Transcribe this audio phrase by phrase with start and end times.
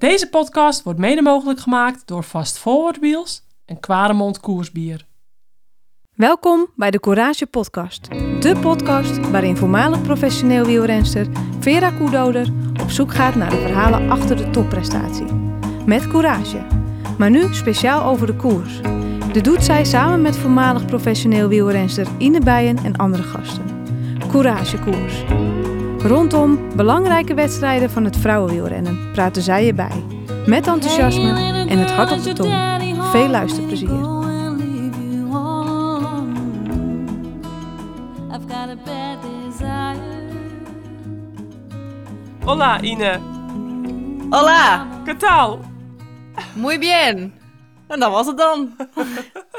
[0.00, 5.06] Deze podcast wordt mede mogelijk gemaakt door Fast Forward Wheels en Kwaremond Koersbier.
[6.14, 8.08] Welkom bij de Courage Podcast.
[8.40, 11.26] De podcast waarin voormalig professioneel wielrenster
[11.58, 12.52] Vera Koedoder
[12.82, 15.32] op zoek gaat naar de verhalen achter de topprestatie.
[15.86, 16.66] Met courage.
[17.18, 18.80] Maar nu speciaal over de koers.
[19.32, 23.64] Dit doet zij samen met voormalig professioneel wielrenster Ine Bijen en andere gasten.
[24.30, 25.24] Courage Koers.
[26.02, 30.04] Rondom belangrijke wedstrijden van het vrouwenwielrennen praten zij erbij.
[30.46, 31.28] Met enthousiasme
[31.68, 32.54] en het hart op de tong.
[33.10, 34.18] Veel luisterplezier.
[42.44, 43.20] Hola Ine,
[44.30, 45.60] Hola, ¿qué tal?
[46.54, 47.32] muy bien.
[47.86, 48.76] En dat was het dan.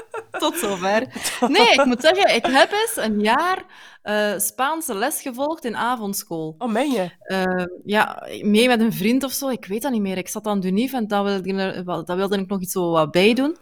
[0.41, 1.07] Tot zover.
[1.47, 3.63] Nee, ik moet zeggen, ik heb eens een jaar
[4.01, 6.55] eh, Spaanse les gevolgd in avondschool.
[6.57, 7.09] Oh, meen je?
[7.19, 10.17] Eh, ja, mee met een vriend of zo, ik weet dat niet meer.
[10.17, 13.33] Ik zat aan Dunief en dat wilde, dat wilde ik nog iets zo wat bij
[13.33, 13.57] doen.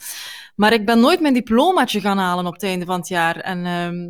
[0.55, 3.35] Maar ik ben nooit mijn diplomaatje gaan halen op het einde van het jaar.
[3.35, 4.09] En ehm,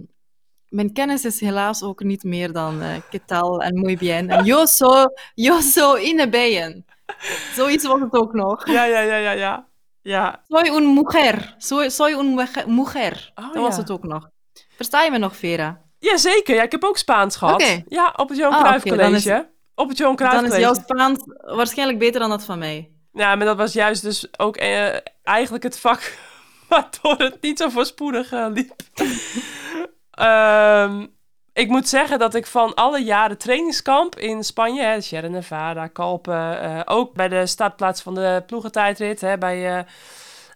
[0.69, 4.29] mijn kennis is helaas ook niet meer dan eh ¿qué tal en muy bien.
[4.29, 6.85] En yo soy, yo soy ine bien.
[7.55, 8.67] Zoiets was het ook nog.
[8.67, 9.68] Ja, ja, ja, ja, ja.
[10.01, 11.55] Ja, Soy un mujer.
[11.57, 13.31] Soy, soy un mujer-.
[13.35, 13.81] Oh, dat was ja.
[13.81, 14.29] het ook nog.
[14.75, 15.81] Versta je me nog, Vera?
[15.99, 17.81] Jazeker, ja, ik heb ook Spaans gehad.
[17.87, 19.49] Ja, op het Johan Ah, Cruijff is- College.
[19.75, 20.71] Op het Johan Cruijff Dan is College.
[20.73, 21.23] jouw Spaans
[21.55, 22.91] waarschijnlijk beter dan dat van mij.
[23.13, 26.17] Ja, maar dat was juist dus ook eh, eigenlijk het vak
[26.69, 28.73] waardoor het niet zo voorspoedig eh, liep.
[30.11, 31.05] Ehm,
[31.59, 36.61] ik moet zeggen dat ik van alle jaren trainingskamp in Spanje, hè, Sierra Nevada, Kalpen,
[36.61, 39.83] eh, ook bij de startplaats van de ploegentijdrit, hè, bij eh,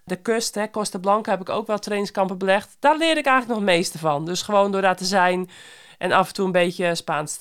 [0.03, 2.75] de kust, hè, Costa Blanca, heb ik ook wel trainingskampen belegd.
[2.79, 4.25] Daar leer ik eigenlijk nog het meeste van.
[4.25, 5.49] Dus gewoon door daar te zijn
[5.97, 7.37] en af en toe een beetje Spaans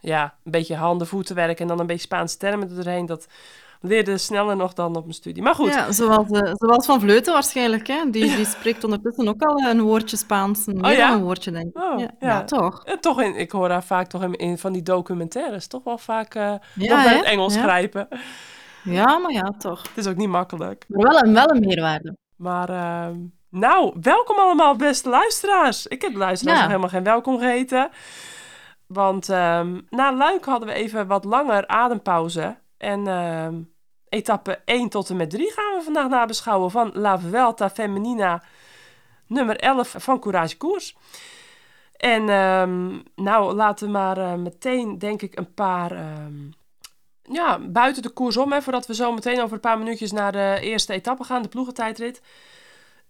[0.00, 3.06] ja, een beetje handen, voeten werken en dan een beetje Spaanse termen er doorheen.
[3.06, 3.26] Dat
[3.84, 5.42] leerde sneller nog dan op mijn studie.
[5.42, 7.86] Maar goed, Ja, zoals, eh, zoals Van Vleuten waarschijnlijk.
[7.86, 8.10] Hè?
[8.10, 10.66] Die, die spreekt ondertussen ook al een woordje Spaans.
[10.66, 11.08] Meer ja?
[11.08, 11.82] dan een woordje, denk ik.
[11.82, 12.28] Oh, ja, ja.
[12.28, 12.84] ja, toch?
[12.84, 15.98] eh, toch in, ik hoor haar vaak toch in, in van die documentaires toch wel
[15.98, 17.62] vaak eh Ja, nog het Engels Ja.
[17.62, 18.08] grijpen.
[18.84, 19.82] Ja, maar ja, toch.
[19.82, 20.84] Het is ook niet makkelijk.
[20.88, 22.16] Maar wel een, wel een meerwaarde.
[22.36, 23.16] Maar ehm,
[23.50, 25.86] nou, welkom allemaal beste luisteraars.
[25.86, 26.62] Ik heb de luisteraars Ja.
[26.64, 27.90] nog helemaal geen welkom geheten.
[28.86, 32.56] Want ehm, na Luik hadden we even wat langer adempauze.
[32.78, 33.54] En ehm,
[34.14, 38.42] etappe 1 tot en met 3 gaan we vandaag nabeschouwen van La Vuelta Femenina
[39.26, 40.96] nummer 11 van Courage Koers.
[41.96, 46.34] En ehm, nou, laten we maar eh, meteen, denk ik, een paar ehm,
[47.22, 50.32] ja, buiten de koers om, hè, voordat we zo meteen over een paar minuutjes naar
[50.32, 52.22] de eerste etappe gaan, de ploegentijdrit.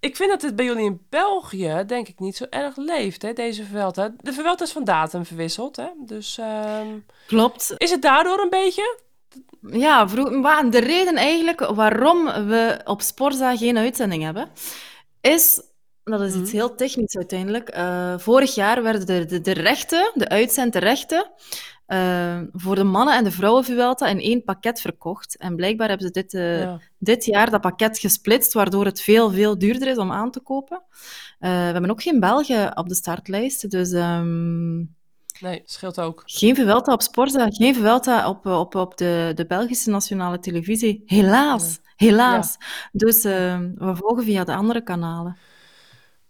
[0.01, 3.33] Ik vind dat het bij jullie in België, denk ik, niet zo erg leeft, hè,
[3.33, 4.15] deze Vuelta.
[4.21, 5.89] De Vuelta is van datum verwisseld, hè.
[5.99, 7.75] Dus ehm, Klopt.
[7.77, 8.99] is het daardoor een beetje?
[9.71, 14.49] Ja, vroeg, maar de reden eigenlijk waarom we op Sporza geen uitzending hebben,
[15.21, 15.63] is,
[16.05, 16.57] dat is iets Mhm.
[16.57, 21.31] heel technisch uiteindelijk, eh, vorig jaar werden de, de, de rechten, de uitzendrechten,
[21.87, 25.37] eh, voor de mannen- en de vrouwenvuelta in één pakket verkocht.
[25.37, 26.81] En blijkbaar hebben ze dit, eh, ja.
[26.99, 30.83] dit jaar dat pakket gesplitst, waardoor het veel, veel duurder is om aan te kopen.
[31.39, 33.93] We hebben ook geen Belgen op de startlijst, dus...
[33.93, 34.79] ehm,
[35.41, 36.23] Nee, scheelt ook.
[36.27, 41.03] geen Vuelta op Sporza, geen Vuelta op, op, op de, de Belgische nationale televisie.
[41.07, 42.57] Helaas, helaas.
[42.93, 45.37] Dus eh, we volgen via de andere kanalen.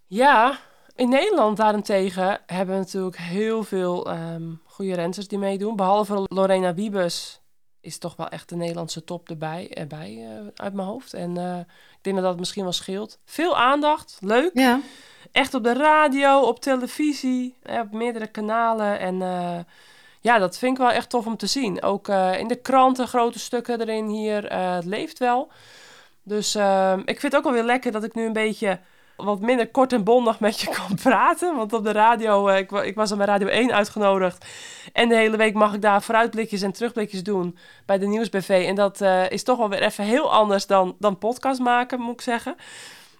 [0.06, 0.59] Ja,
[0.94, 5.76] in Nederland daarentegen hebben we natuurlijk heel veel ehm goede renners die meedoen.
[5.76, 7.43] Behalve Lorena Wiebes
[7.84, 11.15] is toch wel echt de Nederlandse top erbij, erbij eh, uit mijn hoofd.
[11.15, 13.19] En eh, ik denk dat dat misschien wel scheelt.
[13.25, 14.50] Veel aandacht, leuk.
[14.55, 14.81] Ja,
[15.33, 18.99] Echt op de radio, op televisie, eh, op meerdere kanalen.
[18.99, 19.19] En
[20.21, 21.83] ja, dat vind ik wel echt tof om te zien.
[21.83, 22.09] Ook
[22.39, 24.53] in de kranten, grote stukken erin hier.
[24.55, 25.49] het leeft wel.
[26.23, 26.55] Dus
[27.05, 28.81] ik vind het ook wel weer lekker dat ik nu een beetje
[29.16, 31.56] wat minder kort en bondig met je kan praten.
[31.56, 34.47] Want op de radio, eh, ik, ik was al bij Radio 1 uitgenodigd.
[34.92, 38.64] En de hele week mag ik daar vooruitblikjes en terugblikjes doen bij de Nieuwsbv.
[38.69, 42.14] En dat eh, is toch wel weer even heel anders dan, dan podcast maken, moet
[42.14, 42.56] ik zeggen.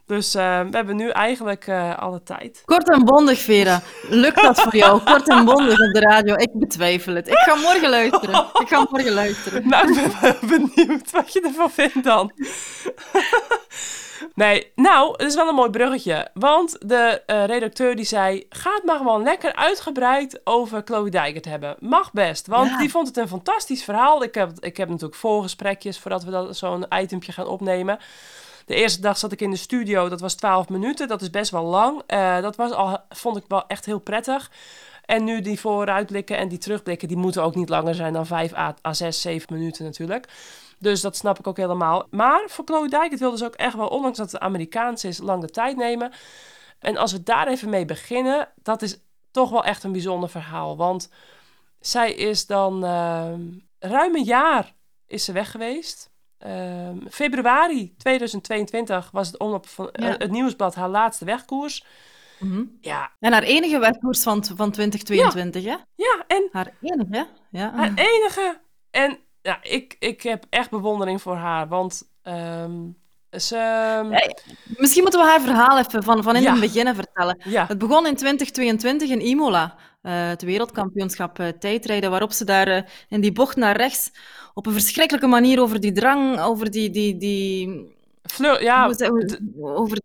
[0.07, 2.63] Dus eh, we hebben nu eigenlijk eh, alle tijd.
[2.65, 3.81] kort en bondig, Vera.
[4.09, 5.01] Lukt dat voor jou?
[5.03, 6.35] Kort en bondig op de radio?
[6.35, 7.29] Ik betwijfel het.
[7.29, 8.47] Ik ga morgen luisteren.
[8.61, 9.63] Ik ga morgen luisteren.
[9.69, 10.37] Nou, ik ben
[10.75, 12.33] benieuwd wat je ervan vindt dan.
[14.35, 16.29] nee, nou, het is wel een mooi bruggetje.
[16.35, 18.47] Want de eh, redacteur die zei...
[18.49, 21.77] ga het maar gewoon lekker uitgebreid over Chloe Dijkert hebben.
[21.79, 22.79] Mag best, want Ja.
[22.79, 24.23] die vond het een fantastisch verhaal.
[24.23, 27.99] Ik heb, ik heb natuurlijk voorgesprekjes voordat we dat, zo'n itempje gaan opnemen.
[28.65, 31.09] De eerste dag zat ik in de studio, dat was 12 minuten.
[31.09, 32.03] Dat is best wel lang.
[32.07, 34.51] Eh, dat was al, vond ik wel echt heel prettig.
[35.05, 38.55] En nu die vooruitblikken en die terugblikken, die moeten ook niet langer zijn dan 5
[38.55, 40.29] à, à 6, 7 minuten natuurlijk.
[40.79, 42.07] Dus dat snap ik ook helemaal.
[42.11, 45.41] Maar voor Chloe Dijk wilde ze ook echt wel, ondanks dat het Amerikaans is, lang
[45.41, 46.13] de tijd nemen.
[46.79, 48.99] En als we daar even mee beginnen, dat is
[49.31, 50.77] toch wel echt een bijzonder verhaal.
[50.77, 51.11] Want
[51.81, 53.33] zij is dan uh,
[53.79, 54.75] ruim een jaar
[55.07, 56.11] is ze weg geweest.
[56.47, 60.07] Uh, februari 2022 was het omloop van Ja.
[60.09, 61.85] uh, het nieuwsblad haar laatste wegkoers.
[62.39, 62.63] Mhm.
[62.81, 65.77] Ja, En haar enige wegkoers van, van 2022, hè?
[65.95, 67.73] ja en Haar enige, ja.
[67.75, 68.61] haar enige.
[68.91, 71.69] En ja, ik, ik heb echt bewondering voor haar.
[71.69, 72.73] Want ehm,
[73.31, 73.57] ze...
[74.11, 74.33] Ja,
[74.77, 76.51] Misschien moeten we haar verhaal even van, van in Ja.
[76.53, 77.39] het begin vertellen.
[77.45, 79.75] Ja, Het begon in 2022 in Imola,
[80.05, 84.11] eh, het wereldkampioenschap eh, tijdrijden, waarop ze daar eh, in die bocht naar rechts
[84.55, 86.91] op een verschrikkelijke manier over die drang, over die...
[86.91, 87.93] die, die
[88.25, 89.99] Fleur, ja, hoe over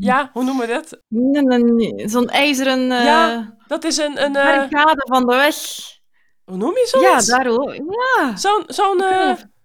[0.00, 0.98] ja, hoe noemen we dat?
[1.08, 1.62] Nee, nee,
[1.92, 4.24] nee, zo'n ijzeren Ja, Dat is een...
[4.24, 5.56] een barricade van de weg.
[6.44, 7.26] hoe noem je Ja, zoiets?
[7.26, 7.74] daar ook.
[7.74, 9.02] Ja, Zo'n zo'n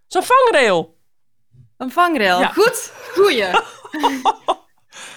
[0.07, 0.97] zo'n vangrail.
[1.77, 2.39] een vangrail.
[2.39, 2.47] Ja.
[2.47, 3.45] Goed, goeie.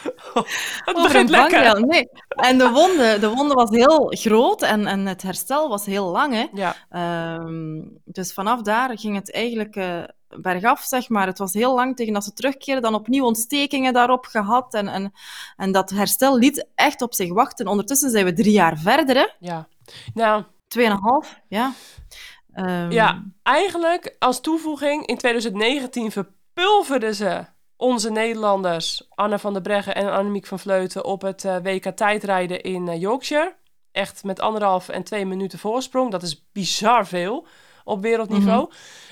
[0.85, 1.87] Het Over begint een lekker.
[1.87, 2.09] Nee.
[2.29, 6.35] En de wonde, de wonde was heel groot en, en het herstel was heel lang.
[6.35, 6.47] Hè.
[6.53, 11.27] Ja, Ehm, dus vanaf daar ging het eigenlijk eh, bergaf, zeg maar.
[11.27, 14.75] Het was heel lang tegen dat ze terugkeerden, dan opnieuw ontstekingen daarop gehad.
[14.75, 15.13] En, en,
[15.57, 17.67] en dat herstel liet echt op zich wachten.
[17.67, 19.27] Ondertussen zijn we drie jaar verder, hè?
[19.39, 19.69] ja.
[20.15, 21.73] Nou, Tweeënhalf, ja.
[22.53, 27.45] Ehm, Ja, eigenlijk als toevoeging in 2019 verpulverden ze
[27.81, 32.61] onze Nederlanders Anne van der Breggen en Annemiek van Vleuten op het eh, WK tijdrijden
[32.61, 33.55] in eh, Yorkshire.
[33.93, 36.11] Echt met anderhalf en twee minuten voorsprong.
[36.11, 37.47] Dat is bizar veel
[37.85, 38.71] op wereldniveau.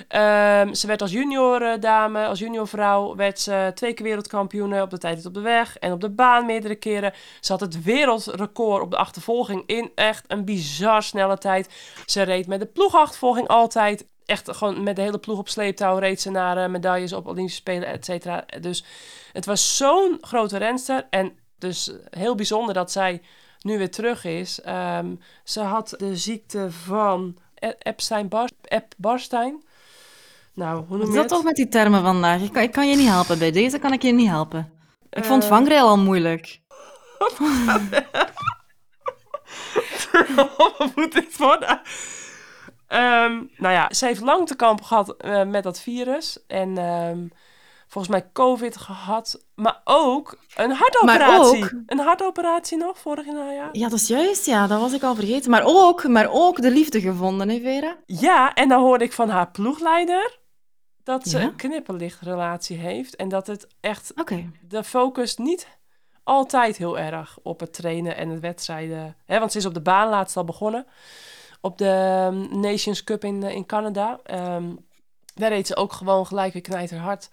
[0.08, 4.82] Ehm, ze werd als junior eh, dame, als junior vrouw, werd ze twee keer wereldkampioene
[4.82, 7.12] op de tijdrit op de weg en op de baan meerdere keren.
[7.40, 11.68] Ze had het wereldrecord op de achtervolging in echt een bizar snelle tijd.
[12.06, 14.06] Ze reed met de ploegachtervolging altijd.
[14.28, 17.60] Echt gewoon met de hele ploeg op sleeptouw reed ze naar eh, medailles op Olympische
[17.60, 18.44] Spelen, et cetera.
[18.60, 18.84] Dus
[19.32, 21.06] het was zo'n grote renster.
[21.10, 23.22] En dus heel bijzonder dat zij
[23.60, 24.60] nu weer terug is.
[24.60, 25.14] Ehm,
[25.44, 29.62] ze had de ziekte van E- Epstein-Barr, Ep-Barstein.
[30.54, 31.28] Nou, hoe noem je dat het?
[31.28, 32.40] toch met die termen vandaag?
[32.42, 33.38] Ik kan, ik kan je niet helpen.
[33.38, 34.72] Bij deze kan ik je niet helpen.
[35.10, 36.60] Ik vond Eh, vangrail al moeilijk.
[40.78, 41.80] Wat moet dit worden?
[42.88, 46.38] Ehm, nou ja, ze heeft lang te kampen gehad eh, met dat virus.
[46.46, 47.26] En ehm,
[47.86, 49.44] volgens mij COVID gehad.
[49.54, 51.64] Maar ook een hartoperatie.
[51.64, 53.68] ook- Een hartoperatie nog, vorig najaar.
[53.72, 54.46] Ja, dat is juist.
[54.46, 55.50] Ja, dat was ik al vergeten.
[55.50, 57.96] Maar ook, maar ook de liefde gevonden, hè, Vera?
[58.06, 60.38] Ja, en dan hoorde ik van haar ploegleider
[61.04, 61.44] dat ze Ja?
[61.44, 63.16] een knipperlichtrelatie heeft.
[63.16, 64.12] En dat het echt
[64.68, 65.68] de focus niet
[66.24, 69.16] altijd heel erg op het trainen en het wedstrijden.
[69.24, 70.86] Hè, want ze is op de baan laatst al begonnen.
[71.60, 71.88] Op de
[72.30, 74.18] ehm, Nations Cup in, eh, in Canada.
[74.24, 74.64] Ehm,
[75.34, 77.28] daar reed ze ook gewoon gelijk weer knijterhard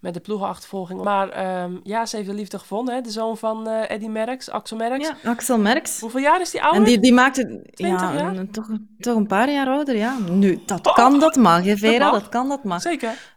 [0.00, 1.02] met de ploegenachtervolging.
[1.02, 2.94] Maar ehm, ja, ze heeft de liefde gevonden.
[2.94, 3.00] Hè?
[3.00, 5.08] De zoon van eh Eddie Merckx, Axel Merckx.
[5.22, 6.00] Ja, Axel Merckx.
[6.00, 6.80] Hoeveel jaar is die ouder?
[6.80, 7.42] En die, die maakte...
[7.74, 8.68] 20 ja, een- toch,
[8.98, 10.18] toch een paar jaar ouder, ja.
[10.18, 11.98] Nu, dat kan, dat mag, hè, Vera.
[11.98, 12.20] Dat mag.
[12.20, 12.80] Dat kan, dat mag.
[12.80, 13.32] Zeker.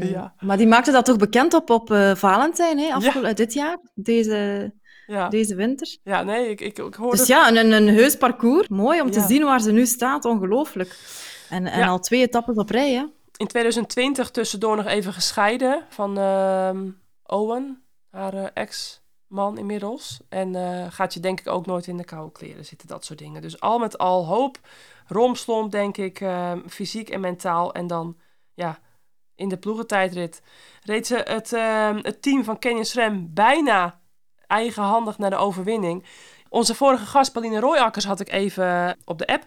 [0.00, 0.34] Ja.
[0.40, 3.34] Maar die maakte dat toch bekend op, op eh, Valentijn, hè?
[3.34, 4.72] Dit jaar, deze,
[5.12, 5.96] Ja, deze winter.
[6.02, 7.16] ja nee, ik, ik, ik hoorde...
[7.16, 8.68] Dus ja, een, een, heus parcours.
[8.68, 9.26] Mooi om te Ja.
[9.26, 10.24] zien waar ze nu staat.
[10.24, 10.96] Ongelooflijk.
[11.50, 11.88] En, en Ja.
[11.88, 13.04] al twee etappes op rij, hè?
[13.36, 16.88] in 2020 tussendoor nog even gescheiden van ehm,
[17.26, 20.20] Owen, haar eh, ex-man inmiddels.
[20.28, 23.18] En eh, gaat je denk ik ook nooit in de koude kleren zitten, dat soort
[23.18, 23.42] dingen.
[23.42, 24.58] Dus al met al hoop,
[25.06, 27.74] romslomp denk ik, ehm, fysiek en mentaal.
[27.74, 28.16] En dan,
[28.54, 28.78] ja,
[29.34, 30.42] in de ploegentijdrit
[30.84, 34.00] reed ze het, ehm, het team van Kenyon SRAM bijna
[34.52, 36.04] eigenhandig naar de overwinning.
[36.48, 39.46] Onze vorige gast, Pauline Royakkers, had ik even op de app.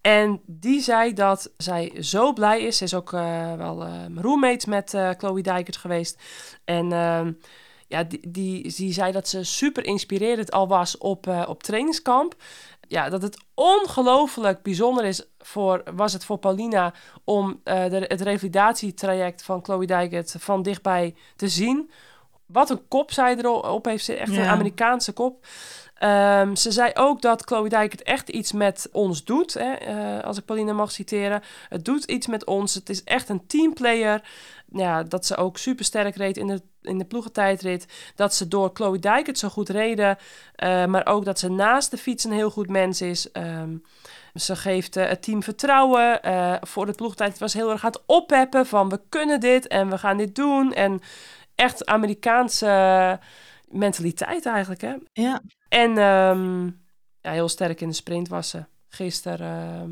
[0.00, 2.76] En die zei dat zij zo blij is.
[2.76, 6.22] Ze is ook eh, wel eh, roommates met eh Chloe Dijkert geweest.
[6.64, 7.32] En ehm,
[7.86, 8.28] ja, die,
[8.70, 12.34] die, zei dat ze super inspirerend al was op, op trainingskamp.
[12.80, 19.42] Ja, dat het ongelooflijk bijzonder is voor, was het voor Paulina om de, het revalidatietraject
[19.42, 21.90] van Chloe Dijkert van dichtbij te zien.
[22.48, 24.48] Wat een kop zij erop heeft zitten, echt een.
[24.48, 25.46] Amerikaanse kop.
[25.98, 30.38] Ehm, ze zei ook dat Chloe Dijkert echt iets met ons doet, hè, eh, als
[30.38, 31.42] ik Pauline mag citeren.
[31.68, 34.22] Het doet iets met ons, het is echt een teamplayer.
[34.72, 37.86] Ja, dat ze ook super sterk reed in de, in de ploegentijdrit.
[38.14, 40.18] Dat ze door Chloe Dijkert zo goed reden.
[40.54, 43.32] eh, maar ook dat ze naast de fiets een heel goed mens is.
[43.32, 43.76] Ehm,
[44.34, 46.20] ze geeft eh, het team vertrouwen.
[46.60, 50.16] voor de ploegtijd was heel erg aan het van we kunnen dit en we gaan
[50.16, 50.72] dit doen.
[50.72, 51.00] En
[51.58, 53.20] echt Amerikaanse
[53.68, 54.94] mentaliteit eigenlijk, hè.
[55.12, 55.40] Ja.
[55.68, 56.64] En ehm,
[57.20, 58.64] ja, heel sterk in de sprint was ze.
[58.88, 59.90] Gisteren ehm,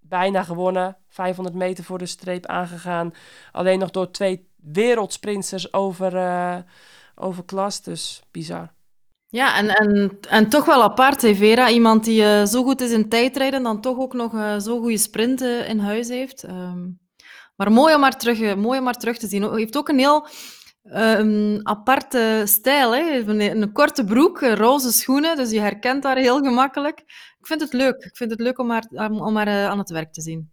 [0.00, 0.96] bijna gewonnen.
[1.08, 3.14] 500 meter voor de streep aangegaan.
[3.52, 6.56] Alleen nog door twee wereldsprinters over, uh,
[7.14, 7.82] over klas.
[7.82, 8.72] Dus bizar.
[9.28, 11.70] Ja, en, en, en toch wel apart, hè, Vera.
[11.70, 14.98] Iemand die uh, zo goed is in tijdrijden, dan toch ook nog uh, zo'n goede
[14.98, 16.42] sprint in huis heeft.
[16.42, 17.00] Um,
[17.56, 19.42] maar mooi om maar terug, mooi om maar terug te zien.
[19.42, 20.26] Hij heeft ook een heel
[20.84, 22.94] um, aparte stijl.
[22.94, 23.18] Hè?
[23.18, 26.98] Een, een, korte broek, roze schoenen, dus je herkent haar heel gemakkelijk.
[27.38, 28.04] Ik vind het leuk.
[28.04, 30.50] Ik vind het leuk om haar, om haar uh, aan het werk te zien.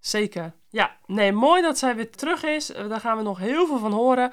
[0.00, 0.54] Zeker.
[0.68, 2.66] Ja, nee, mooi dat zij weer terug is.
[2.66, 4.32] Daar gaan we nog heel veel van horen.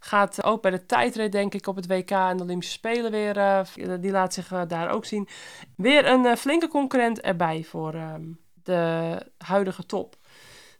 [0.00, 3.64] Gaat ook bij de tijdrit, denk ik, op het WK en de Olympische Spelen weer.
[4.00, 5.28] Die laat zich daar ook zien.
[5.76, 8.22] Weer een flinke concurrent erbij voor ehm,
[8.62, 10.16] de huidige top.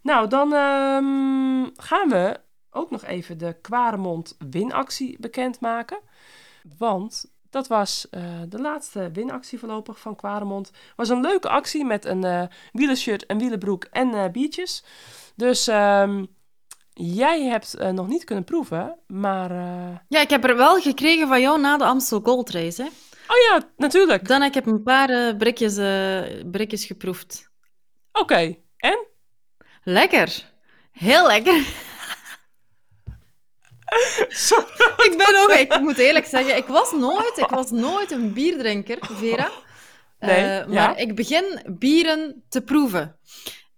[0.02, 2.40] Nou, dan um, gaan we
[2.72, 5.98] ook nog even de Kwaremond winactie bekendmaken.
[6.78, 10.70] Want dat was uh, de laatste winactie voorlopig van Kwaremond.
[10.96, 14.84] was een leuke actie met een uh, wielershirt, een wielenbroek en uh, biertjes.
[15.36, 16.26] Dus um,
[16.92, 19.50] jij hebt nog niet kunnen proeven, maar...
[20.08, 22.88] Ja, ik heb er wel gekregen van jou na de Amstel Gold Race, hè?
[23.28, 24.28] Oh ja, natuurlijk.
[24.28, 25.74] Dan heb ik een paar brikjes,
[26.50, 27.50] brikjes geproefd.
[28.12, 28.62] Oké, okay.
[28.76, 29.06] en?
[29.82, 30.52] Lekker.
[30.92, 31.90] Heel lekker.
[35.08, 38.98] Ik ben ook, ik moet eerlijk zeggen, ik was nooit, ik was nooit een bierdrinker,
[39.00, 39.50] Vera.
[40.20, 43.16] Nee, uh, maar ik begin bieren te proeven.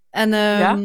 [0.09, 0.79] En uh, ja?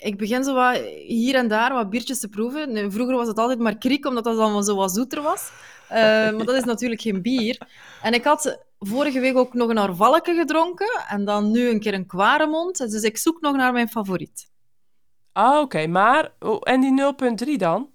[0.00, 2.72] ik begin zo wat hier en daar wat biertjes te proeven.
[2.72, 5.50] Nu, vroeger was het altijd maar kriek, omdat dat dan zo wat zoeter was.
[5.90, 7.58] Uh, maar dat is natuurlijk geen bier.
[8.02, 11.04] En ik had vorige week ook nog een Arvalke gedronken.
[11.08, 12.90] En dan nu een keer een Kwaremond.
[12.90, 14.50] Dus ik zoek nog naar mijn favoriet.
[15.32, 15.60] Ah, oké.
[15.60, 15.86] Okay.
[15.86, 16.32] Maar,
[16.62, 17.02] en die
[17.52, 17.90] 0,3 dan?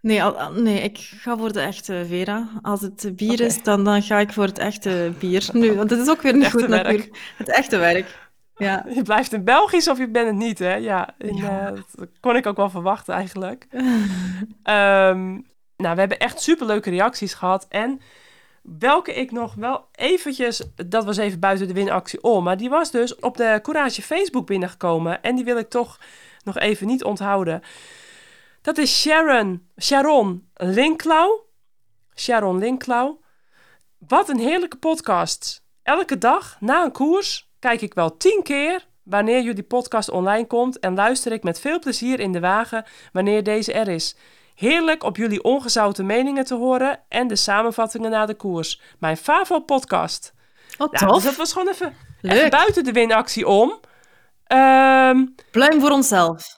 [0.00, 2.48] Nee, al, nee, ik ga voor de echte Vera.
[2.62, 3.46] Als het bier okay.
[3.46, 5.48] is, dan, dan ga ik voor het echte bier.
[5.52, 6.82] Nu, want het is ook weer niet goed werk.
[6.82, 7.18] natuurlijk.
[7.36, 8.28] Het echte werk.
[8.56, 8.84] Ja.
[8.94, 10.74] Je blijft in Belgisch of je bent het niet, hè?
[10.74, 11.70] Ja, in, ja.
[11.70, 13.66] Uh, dat kon ik ook wel verwachten eigenlijk.
[13.72, 13.84] um,
[15.76, 17.66] nou, we hebben echt superleuke reacties gehad.
[17.68, 18.00] En
[18.62, 20.62] welke ik nog wel eventjes...
[20.86, 22.44] Dat was even buiten de winactie om.
[22.44, 25.22] Maar die was dus op de Courage Facebook binnengekomen.
[25.22, 25.98] En die wil ik toch
[26.44, 27.62] nog even niet onthouden.
[28.62, 31.40] Dat is Sharon, Sharon Linklau.
[32.14, 33.16] Sharon Linklau.
[33.98, 35.64] Wat een heerlijke podcast.
[35.82, 40.78] Elke dag na een koers kijk ik wel tien keer wanneer jullie podcast online komt
[40.78, 44.16] en luister ik met veel plezier in de wagen wanneer deze er is.
[44.54, 48.80] Heerlijk op jullie ongezouten meningen te horen en de samenvattingen na de koers.
[48.98, 50.32] Mijn favo podcast.
[50.76, 51.14] Wat ja, tof.
[51.14, 53.80] Dus dat was gewoon even, even buiten de winactie om.
[54.52, 56.57] Um, Pluim voor onszelf.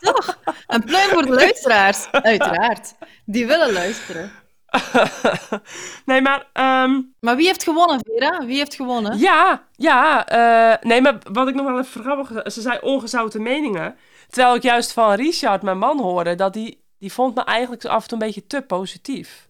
[0.00, 0.38] Toch?
[0.66, 2.10] Een pluim voor de luisteraars.
[2.10, 2.94] Uiteraard.
[3.24, 4.30] Die willen luisteren.
[6.04, 6.46] nee, maar...
[6.84, 7.14] Um...
[7.20, 8.46] Maar wie heeft gewonnen, Vera?
[8.46, 9.18] Wie heeft gewonnen?
[9.18, 10.32] Ja, ja.
[10.32, 12.52] Uh, nee, maar wat ik nog wel even grappig...
[12.52, 13.96] Ze zei ongezouten meningen.
[14.28, 16.34] Terwijl ik juist van Richard, mijn man, hoorde...
[16.34, 19.47] dat die, die vond me eigenlijk af en toe een beetje te positief.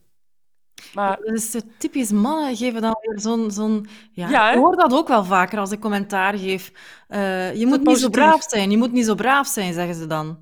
[0.95, 1.19] Maar...
[1.25, 3.51] Dat is typisch mannen geven dan weer zo'n...
[3.51, 6.73] zo'n ja, ja ik hoor dat ook wel vaker als ik commentaar geef.
[7.09, 10.07] Uh, je moet niet zo braaf zijn, je moet niet zo braaf zijn, zeggen ze
[10.07, 10.39] dan.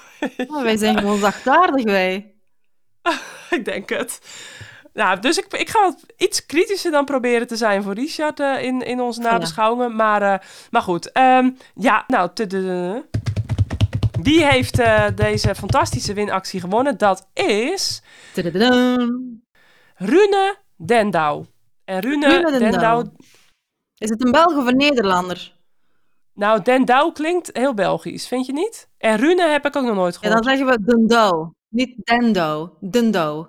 [0.48, 2.34] oh, wij zijn gewoon zachtaardig, wij.
[3.50, 4.20] ik denk het.
[4.92, 8.62] Nou, dus ik, ik ga wat iets kritischer dan proberen te zijn voor Richard uh,
[8.62, 9.96] in, in onze nabeschouwingen.
[9.96, 10.34] Maar, uh,
[10.70, 12.30] maar goed, um, ja, nou,
[14.22, 14.80] wie heeft
[15.14, 16.98] deze fantastische winactie gewonnen?
[16.98, 18.02] Dat is...
[19.98, 21.44] Rune Dendau.
[21.84, 23.06] En Rune, Rune Dendau...
[23.98, 25.56] Is het een Belg of een Nederlander?
[26.34, 28.88] Nou, Dendau klinkt heel Belgisch, vind je niet?
[28.98, 30.34] En Rune heb ik ook nog nooit gehoord.
[30.34, 31.52] Ja, dan zeggen we Dendau.
[31.68, 32.70] Niet Dendau.
[32.80, 33.46] Dendau.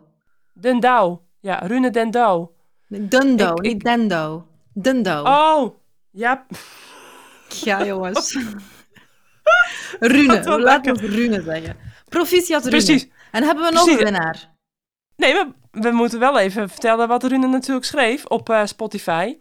[0.54, 1.18] Dendau.
[1.40, 2.48] Ja, Rune Dendau.
[2.90, 4.42] Ik, niet Dendau.
[4.74, 5.28] Dendau.
[5.28, 5.76] Oh,
[6.12, 6.46] ja.
[7.50, 8.38] Ja, jongens.
[10.00, 11.78] Rune, laten we Rune zeggen.
[12.10, 12.76] Proficiat Rune.
[12.76, 13.08] Precies.
[13.32, 14.00] En hebben we nog Precies.
[14.00, 14.58] een winnaar?
[15.20, 19.38] Nee, we, we moeten wel even vertellen wat Rune natuurlijk schreef op uh, Spotify.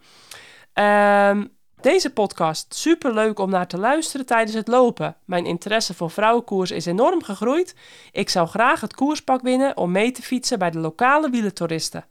[0.73, 5.15] Um, deze podcast super leuk om naar te luisteren tijdens het lopen.
[5.25, 7.75] Mijn interesse voor vrouwenkoers is enorm gegroeid.
[8.11, 12.05] Ik zou graag het koerspak winnen om mee te fietsen bij de lokale wielentoeristen.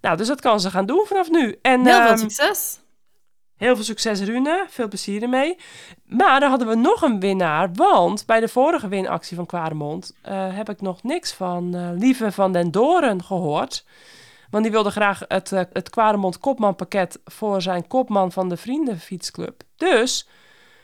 [0.00, 1.58] Nou, dus dat kan ze gaan doen vanaf nu.
[1.62, 2.78] En, heel veel um, succes!
[3.56, 4.66] Heel veel succes, Rune.
[4.68, 5.56] Veel plezier ermee.
[6.04, 7.72] Maar dan hadden we nog een winnaar.
[7.72, 12.32] Want bij de vorige winactie van Kwaremond uh, heb ik nog niks van uh, Lieve
[12.32, 13.84] van den Doren gehoord.
[14.50, 19.62] Want die wilde graag het, uh, het Kwaremond kopmanpakket voor zijn kopman van de Vriendenfietsclub.
[19.76, 20.28] Dus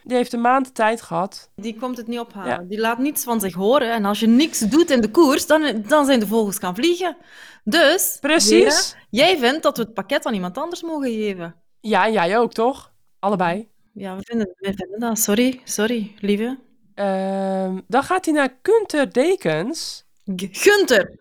[0.03, 1.51] die heeft een maand tijd gehad.
[1.57, 2.49] Die komt het niet ophalen.
[2.49, 2.59] Ja.
[2.59, 3.93] Die laat niets van zich horen.
[3.93, 7.17] En als je niks doet in de koers, dan, dan zijn de vogels gaan vliegen.
[7.65, 8.97] Dus, Precies.
[9.11, 11.55] jij vindt dat we het pakket aan iemand anders mogen geven.
[11.81, 12.93] Ja, en jij ook, toch?
[13.19, 13.69] Allebei.
[13.93, 15.19] Ja, we vinden, we vinden dat.
[15.19, 16.59] Sorry, sorry, lieve.
[16.95, 20.05] Ehm, dan gaat hij naar Kunter Dekens.
[20.37, 21.19] G- Gunter.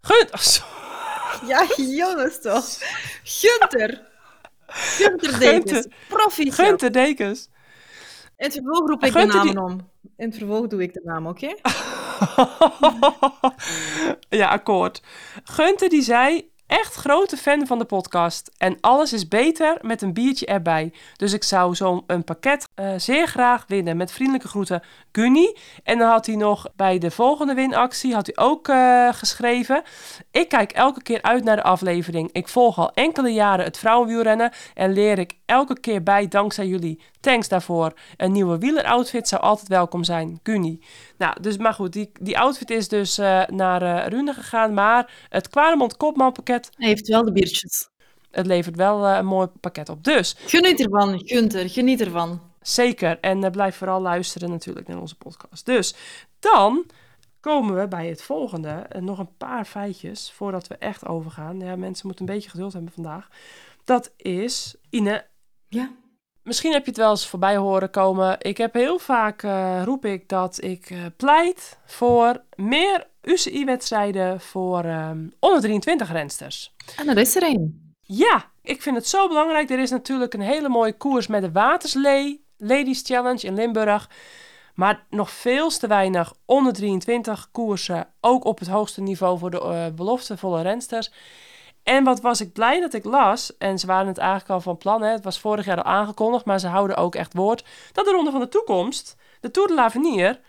[0.00, 2.66] Gun oh, Ja, jongens toch.
[3.22, 4.08] Gunter.
[4.66, 5.86] Gunter Dekens.
[6.08, 6.52] Gunter.
[6.52, 7.48] Gunter Dekens.
[8.36, 9.88] In het vervolg roep ik de Gunter namen die- om.
[10.16, 11.46] In het vervolg doe ik de naam, oké?
[14.28, 15.02] ja, akkoord.
[15.44, 18.50] Gunter die zei, echt grote fan van de podcast.
[18.56, 20.92] En alles is beter met een biertje erbij.
[21.16, 23.96] Dus ik zou zo'n pakket eh, zeer graag winnen.
[23.96, 25.56] Met vriendelijke groeten, Gunny.
[25.84, 29.82] En dan had hij nog bij de volgende winactie had hij ook eh, geschreven.
[30.30, 32.28] Ik kijk elke keer uit naar de aflevering.
[32.32, 34.52] Ik volg al enkele jaren het vrouwenwielrennen.
[34.74, 37.00] En leer ik elke keer bij dankzij jullie.
[37.20, 37.92] Thanks daarvoor.
[38.16, 40.40] Een nieuwe wieleroutfit zou altijd welkom zijn.
[40.42, 40.80] Gunny.
[41.18, 44.74] Nou, dus maar goed, die, die outfit is dus eh, naar eh Rune gegaan.
[44.74, 47.88] Maar het Kwaremond Kopman pakket, Hij heeft wel de biertjes.
[48.30, 50.04] het levert wel eh, een mooi pakket op.
[50.04, 51.70] Dus Geniet ervan, Gunter.
[51.70, 52.40] Geniet ervan.
[52.60, 53.20] zeker.
[53.20, 55.66] En blijf vooral luisteren natuurlijk naar onze podcast.
[55.66, 55.94] Dus
[56.38, 56.86] dan
[57.40, 58.68] komen we bij het volgende.
[58.70, 61.60] En nog een paar feitjes voordat we echt overgaan.
[61.60, 63.28] Ja, mensen moeten een beetje geduld hebben vandaag.
[63.84, 65.26] Dat is, Ine,
[65.68, 65.90] Ja.
[66.42, 68.36] Misschien heb je het wel eens voorbij horen komen.
[68.38, 74.84] Ik heb heel vaak eh, roep ik dat ik eh, pleit voor meer UCI-wedstrijden voor
[74.84, 76.74] ehm, onder 23 rensters.
[76.96, 77.94] En er is er een.
[78.02, 79.70] Ja, ik vind het zo belangrijk.
[79.70, 84.10] Er is natuurlijk een hele mooie koers met de Waterslee Ladies Challenge in Limburg.
[84.74, 88.08] Maar nog veel te weinig onder 23 koersen.
[88.20, 91.10] Ook op het hoogste niveau voor de eh, beloftevolle rensters.
[91.82, 94.76] En wat was ik blij dat ik las, en ze waren het eigenlijk al van
[94.78, 98.04] plan, hè, het was vorig jaar al aangekondigd, maar ze houden ook echt woord, dat
[98.04, 100.40] de Ronde van de Toekomst, de Tour de l'Avenir,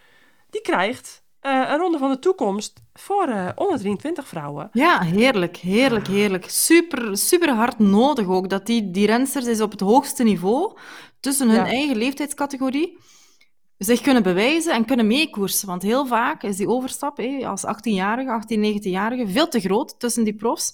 [0.49, 4.69] die krijgt eh, een Ronde van de Toekomst voor eh, onder 23 vrouwen.
[4.73, 6.49] Ja, heerlijk, heerlijk, heerlijk.
[6.49, 10.77] Super, super hard nodig ook dat die, die rensters is op het hoogste niveau
[11.19, 11.71] tussen hun Ja.
[11.71, 12.97] eigen leeftijdscategorie
[13.83, 15.67] zich kunnen bewijzen en kunnen meekoersen.
[15.67, 20.23] Want heel vaak is die overstap hé, als 18-jarige, 18, 19-jarige veel te groot tussen
[20.23, 20.73] die profs.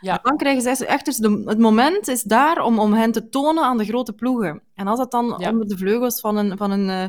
[0.00, 0.18] Ja.
[0.22, 3.64] Dan krijgen zij echt dus de, het moment is daar om, om hen te tonen
[3.64, 4.62] aan de grote ploegen.
[4.74, 5.50] En als dat dan Ja.
[5.50, 7.08] onder de vleugels van een, van een eh,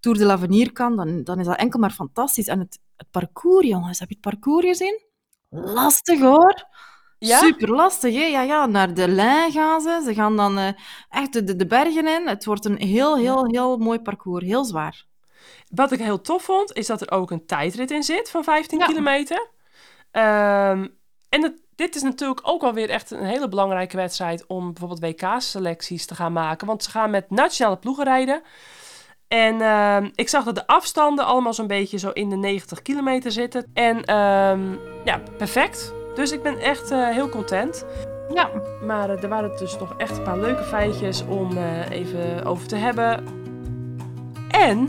[0.00, 2.46] Tour de l'Avenir kan, dan, dan is dat enkel maar fantastisch.
[2.46, 5.00] En het, het parcours, jongens, heb je het parcours gezien?
[5.48, 6.66] Lastig hoor.
[7.26, 7.38] Ja?
[7.38, 8.24] Super lastig, hè?
[8.24, 10.02] Ja, ja, naar de lijn gaan ze.
[10.04, 10.68] Ze gaan dan eh,
[11.10, 12.28] echt de, de, bergen in.
[12.28, 14.44] Het wordt een heel, heel, heel mooi parcours.
[14.44, 15.04] Heel zwaar.
[15.68, 18.78] Wat ik heel tof vond, is dat er ook een tijdrit in zit van 15
[18.78, 18.86] Ja.
[18.86, 19.48] kilometer.
[20.10, 20.86] Ehm,
[21.28, 25.00] en het, dit is natuurlijk ook wel weer echt een hele belangrijke wedstrijd om bijvoorbeeld
[25.00, 26.66] WK-selecties te gaan maken.
[26.66, 28.42] Want ze gaan met nationale ploegen rijden.
[29.28, 33.32] En ehm, ik zag dat de afstanden allemaal zo'n beetje zo in de 90 kilometer
[33.32, 33.70] zitten.
[33.74, 34.72] En ehm,
[35.04, 36.01] ja, perfect.
[36.14, 37.84] Dus ik ben echt eh, heel content.
[38.34, 38.50] Ja,
[38.82, 42.66] Maar eh, er waren dus nog echt een paar leuke feitjes om eh, even over
[42.66, 43.26] te hebben.
[44.50, 44.88] En,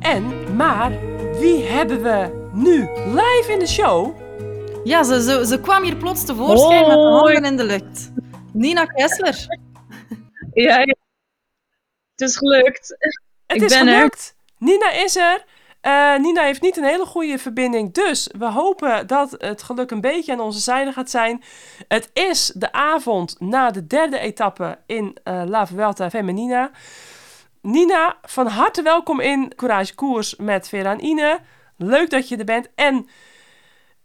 [0.00, 0.90] en, maar
[1.38, 4.22] wie hebben we nu live in de show?
[4.84, 8.10] ja ze, ze, ze kwam hier plots tevoorschijn met de handen in de lucht.
[8.52, 9.46] Nina Kessler.
[10.52, 10.96] Ja, ja.
[12.14, 12.96] Het is gelukt.
[13.46, 14.10] Het Ik is ben er.
[14.58, 15.44] Nina is er.
[15.84, 20.00] Eh, Nina heeft niet een hele goede verbinding, dus we hopen dat het geluk een
[20.00, 21.42] beetje aan onze zijde gaat zijn.
[21.88, 26.70] Het is de avond na de derde etappe in eh La Vuelta Femenina.
[27.62, 31.40] Nina, van harte welkom in Courage Koers met Vera en Ine.
[31.76, 32.68] Leuk dat je er bent.
[32.74, 33.08] En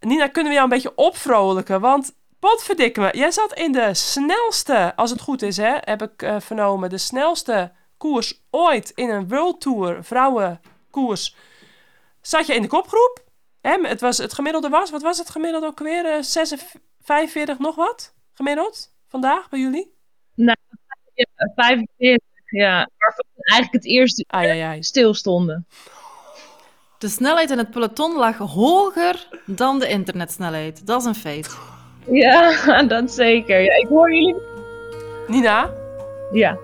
[0.00, 1.80] Nina, kunnen we jou een beetje opvrolijken?
[1.80, 6.22] Want potverdikke me, jij zat in de snelste, als het goed is hè, heb ik
[6.22, 11.48] eh, vernomen, de snelste koers ooit in een World Tour vrouwenkoers.
[12.20, 13.24] Zat je in de kopgroep?
[13.60, 16.04] Hè, het, was, het gemiddelde was, wat was het gemiddelde ook weer?
[16.06, 19.94] Eh, 46, 45 nog wat gemiddeld vandaag bij jullie?
[20.34, 20.56] Ja,
[21.54, 22.88] 45, ja.
[22.98, 24.82] Waarvan eigenlijk het eerste Ai, ai, ai.
[24.82, 25.66] stilstonden.
[26.98, 30.86] De snelheid in het peloton lag hoger dan de internetsnelheid.
[30.86, 31.58] Dat is een feit.
[32.10, 33.60] Ja, dat zeker.
[33.60, 34.36] Ja, ik hoor jullie.
[35.26, 35.70] Nina,
[36.32, 36.58] Ja.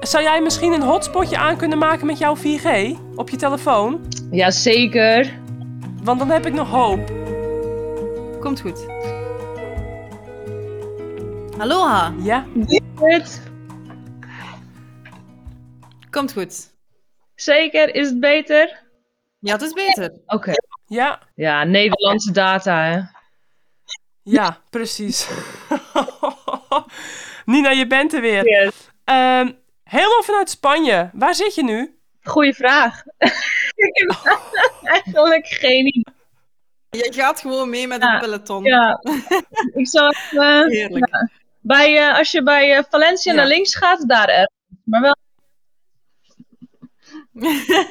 [0.00, 4.08] Zou jij misschien een hotspotje aan kunnen maken met jouw 4G op je telefoon?
[4.30, 5.38] ja, zeker.
[6.02, 7.06] Want dan heb ik nog hoop.
[8.40, 8.86] Komt goed.
[11.58, 12.14] Aloha.
[12.22, 12.46] Ja,
[12.94, 13.40] Goed.
[16.10, 16.70] Komt goed.
[17.34, 17.94] Zeker.
[17.94, 18.82] Is het beter?
[19.38, 20.12] Ja, het is beter.
[20.26, 20.52] Oké.
[20.86, 23.00] ja, Ja, Nederlandse data, hè.
[24.22, 25.28] ja, precies.
[27.44, 28.48] Nina, je bent er weer.
[28.48, 28.88] Yes.
[29.04, 29.52] Ehm,
[29.90, 31.10] helemaal vanuit Spanje.
[31.12, 31.98] Waar zit je nu?
[32.22, 33.02] Goeie vraag.
[33.74, 34.20] ik heb
[34.94, 36.14] eigenlijk geen idee.
[36.90, 38.64] Je gaat gewoon mee met Ja, het peloton.
[38.64, 39.00] Ja.
[39.74, 40.70] ik zal even...
[40.70, 41.28] Heerlijk.
[41.60, 43.38] Bij, eh, als je bij eh, Valencia Ja.
[43.38, 44.52] naar links gaat, daar ergens.
[44.84, 45.16] Maar wel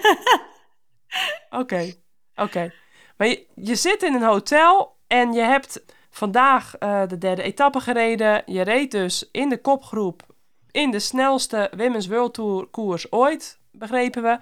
[1.49, 1.93] Oké,
[2.35, 2.73] oké.
[3.17, 7.79] Maar je, je zit in een hotel en je hebt vandaag eh, de derde etappe
[7.79, 8.43] gereden.
[8.45, 10.23] Je reed dus in de kopgroep
[10.71, 14.37] in de snelste Women's World Tour koers ooit, begrepen we.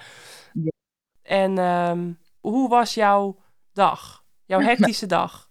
[0.53, 0.71] Ja.
[1.21, 3.37] En ehm, hoe was jouw
[3.73, 4.23] dag?
[4.45, 5.49] Jouw hectische dag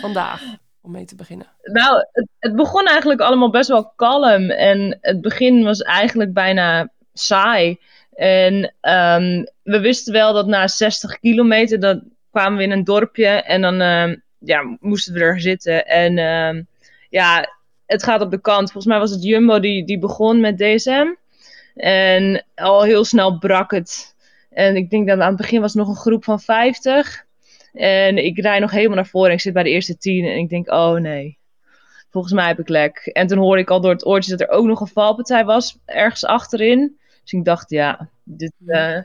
[0.00, 0.42] vandaag,
[0.80, 1.46] om mee te beginnen.
[1.62, 4.50] Nou, het, het begon eigenlijk allemaal best wel kalm.
[4.50, 7.78] En het begin was eigenlijk bijna saai.
[8.12, 13.26] En ehm, we wisten wel dat na 60 kilometer, dat kwamen we in een dorpje.
[13.26, 15.86] En dan ehm, ja, moesten we er zitten.
[15.86, 16.16] En
[17.08, 17.48] ja,
[17.92, 18.72] het gaat op de kant.
[18.72, 21.06] Volgens mij was het Jumbo die, die begon met DSM.
[21.74, 24.14] En al heel snel brak het.
[24.50, 27.24] En ik denk dat aan het begin was nog een groep van 50.
[27.72, 29.28] En ik rijd nog helemaal naar voren.
[29.28, 30.24] En ik zit bij de eerste 10.
[30.24, 31.38] En ik denk, oh nee.
[32.10, 33.10] Volgens mij heb ik lek.
[33.12, 35.78] En toen hoorde ik al door het oortje dat er ook nog een valpartij was.
[35.84, 36.96] Ergens achterin.
[37.22, 38.98] Dus ik dacht, ja, dit eh,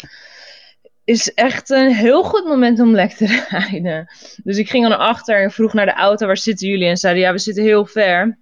[1.03, 4.07] is echt een heel goed moment om lek te rijden.
[4.43, 6.87] Dus ik ging al naar achter en vroeg naar de auto, waar zitten jullie?
[6.87, 8.37] En zeiden, ja, we zitten heel ver.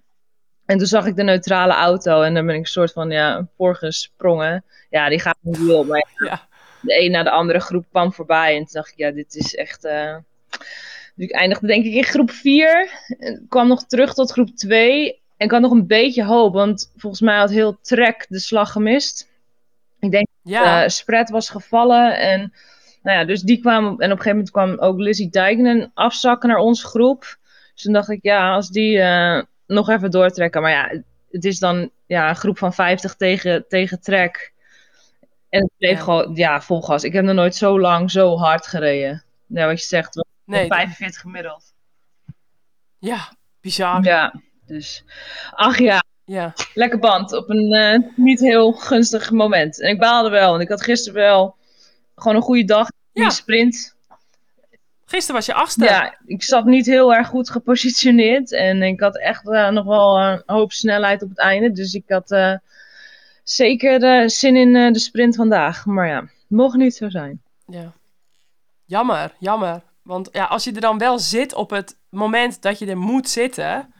[0.66, 3.46] En toen zag ik de neutrale auto en dan ben ik een soort van, ja,
[3.56, 4.64] voorgesprongen.
[4.90, 5.86] Ja, die gaat niet op.
[5.86, 6.48] Maar Ja,
[6.80, 8.50] de een na de andere groep kwam voorbij.
[8.52, 9.84] En toen dacht ik, ja, dit is echt.
[9.84, 10.16] eh,
[11.14, 12.90] Dus ik eindigde denk ik in groep 4.
[13.48, 15.20] kwam nog terug tot groep 2.
[15.36, 18.72] En ik had nog een beetje hoop, want volgens mij had heel Trek de slag
[18.72, 19.28] gemist.
[20.00, 20.82] Ik denk ja.
[20.82, 22.18] eh Spread was gevallen.
[22.18, 22.52] En
[23.02, 23.88] nou ja, dus die kwamen.
[23.90, 27.38] En op een gegeven moment kwam ook Lizzie Dijknen afzakken naar onze groep.
[27.74, 30.62] Dus toen dacht ik, ja, als die eh, nog even doortrekken.
[30.62, 34.52] Maar ja, het is dan ja, een groep van 50 tegen, tegen Trek.
[35.48, 36.02] En het bleef Ja.
[36.04, 37.04] gewoon, ja, vol gas.
[37.04, 39.24] Ik heb nog nooit zo lang zo hard gereden.
[39.46, 41.72] Ja, wat je zegt, nee, 45 gemiddeld.
[42.98, 44.04] ja, bizar.
[44.04, 44.34] Ja,
[44.66, 45.04] dus.
[45.50, 49.80] Ach ja, Ja, lekker band op een eh, niet heel gunstig moment.
[49.80, 51.56] En ik baalde wel, want ik had gisteren wel
[52.14, 52.88] gewoon een goede dag.
[53.12, 53.22] Ja.
[53.22, 53.95] Die sprint.
[55.06, 55.84] Gisteren was je achtste.
[55.84, 58.52] Ja, ik zat niet heel erg goed gepositioneerd.
[58.52, 61.72] En ik had echt eh, nog wel een hoop snelheid op het einde.
[61.72, 62.54] Dus ik had eh,
[63.42, 65.86] zeker eh, zin in de sprint vandaag.
[65.86, 67.42] Maar ja, mocht niet zo zijn.
[67.66, 67.92] Ja.
[68.84, 69.82] Jammer, jammer.
[70.02, 73.28] Want ja, als je er dan wel zit op het moment dat je er moet
[73.28, 73.94] zitten,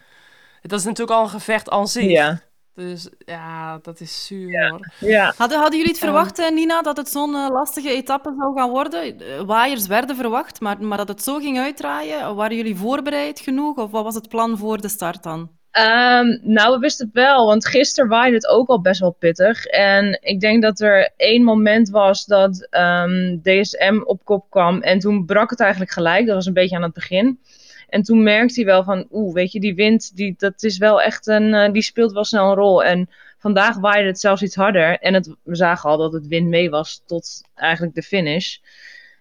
[0.62, 2.10] dat is natuurlijk al een gevecht aan zich.
[2.10, 2.40] Ja.
[2.76, 4.68] Dus ja, dat is zuur.
[4.68, 4.88] hoor.
[5.00, 5.34] Ja.
[5.36, 6.10] Hadden, hadden jullie het Ehm.
[6.12, 9.18] verwacht, eh, Nina, dat het zo'n eh, lastige etappe zou gaan worden?
[9.20, 13.76] Eh, Waaiers werden verwacht, maar, maar dat het zo ging uitdraaien, waren jullie voorbereid genoeg?
[13.76, 15.50] Of wat was het plan voor de start dan?
[15.70, 19.64] Ehm, nou, we wisten het wel, want gisteren waaide het ook al best wel pittig.
[19.64, 24.80] En ik denk dat er één moment was dat ehm, DSM op kop kwam.
[24.82, 26.26] En toen brak het eigenlijk gelijk.
[26.26, 27.40] Dat was een beetje aan het begin.
[27.88, 31.02] En toen merkte hij wel van, oeh, weet je, die wind, die, dat is wel
[31.02, 32.84] echt een, eh, die speelt wel snel een rol.
[32.84, 34.98] En vandaag waaide het zelfs iets harder.
[34.98, 38.56] En het, we zagen al dat het wind mee was tot eigenlijk de finish.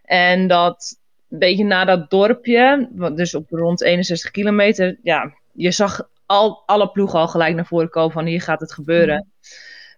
[0.04, 0.98] En dat
[1.30, 6.90] een beetje na dat dorpje, dus op rond 61 kilometer, ja, je zag al, alle
[6.90, 9.32] ploegen al gelijk naar voren komen van hier gaat het gebeuren.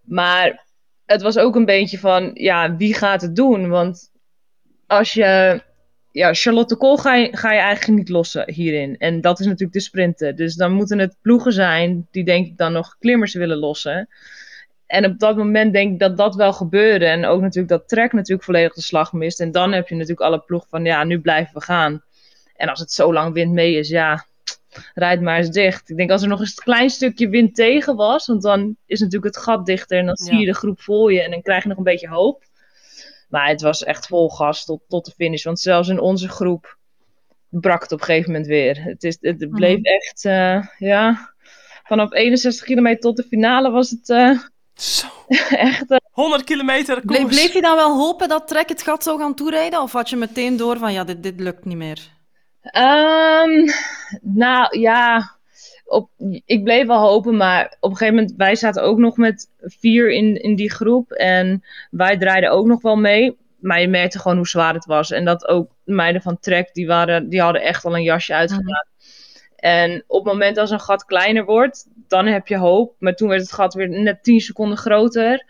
[0.02, 0.66] Maar
[1.06, 3.70] het was ook een beetje van, ja, wie gaat het doen?
[3.70, 4.12] Want
[4.88, 5.62] als je,
[6.18, 8.98] ja, Charlotte Kool ga je, ga je eigenlijk niet lossen hierin.
[8.98, 10.36] En dat is natuurlijk de sprinten.
[10.36, 14.10] Dus dan moeten het ploegen zijn die denk ik dan nog klimmers willen lossen.
[14.86, 17.06] En op dat moment denk ik dat dat wel gebeurde.
[17.06, 19.40] En ook natuurlijk dat Trek natuurlijk volledig de slag mist.
[19.40, 22.04] En dan heb je natuurlijk alle ploegen van, ja, nu blijven we gaan.
[22.56, 24.26] En als het zo lang wind mee is, ja,
[24.94, 25.90] rijd maar eens dicht.
[25.90, 29.00] Ik denk als er nog eens een klein stukje wind tegen was, want dan is
[29.00, 30.52] natuurlijk het gat dichter en dan zie je Ja.
[30.52, 32.44] de groep voor je en dan krijg je nog een beetje hoop.
[33.28, 36.78] Maar het was echt vol gas tot, tot de finish, want zelfs in onze groep
[37.50, 38.84] brak het op een gegeven moment weer.
[38.84, 41.34] Het, is, het bleef echt, eh, ja,
[41.84, 44.40] vanaf 61 kilometer tot de finale was het eh,
[44.74, 45.08] Zo,
[45.50, 47.20] echt eh, 100 kilometer koers.
[47.20, 49.82] Bleef, bleef je dan wel hopen dat Trek het gat zou gaan toerijden?
[49.82, 52.16] Of had je meteen door van, ja, dit, dit lukt niet meer?
[52.62, 53.70] Ehm,
[54.22, 55.37] nou ja,
[55.88, 56.10] op,
[56.46, 60.12] ik bleef wel hopen, maar op een gegeven moment, wij zaten ook nog met vier
[60.12, 63.38] in, in die groep en wij draaiden ook nog wel mee.
[63.60, 65.12] Maar je merkte gewoon hoe zwaar het was.
[65.12, 68.34] En dat ook de meiden van Trek, die, waren, die hadden echt al een jasje
[68.34, 68.86] uitgedaan.
[69.56, 72.96] En op het moment als een gat kleiner wordt, dan heb je hoop.
[73.00, 75.46] Maar toen werd het gat weer net 10 seconden groter.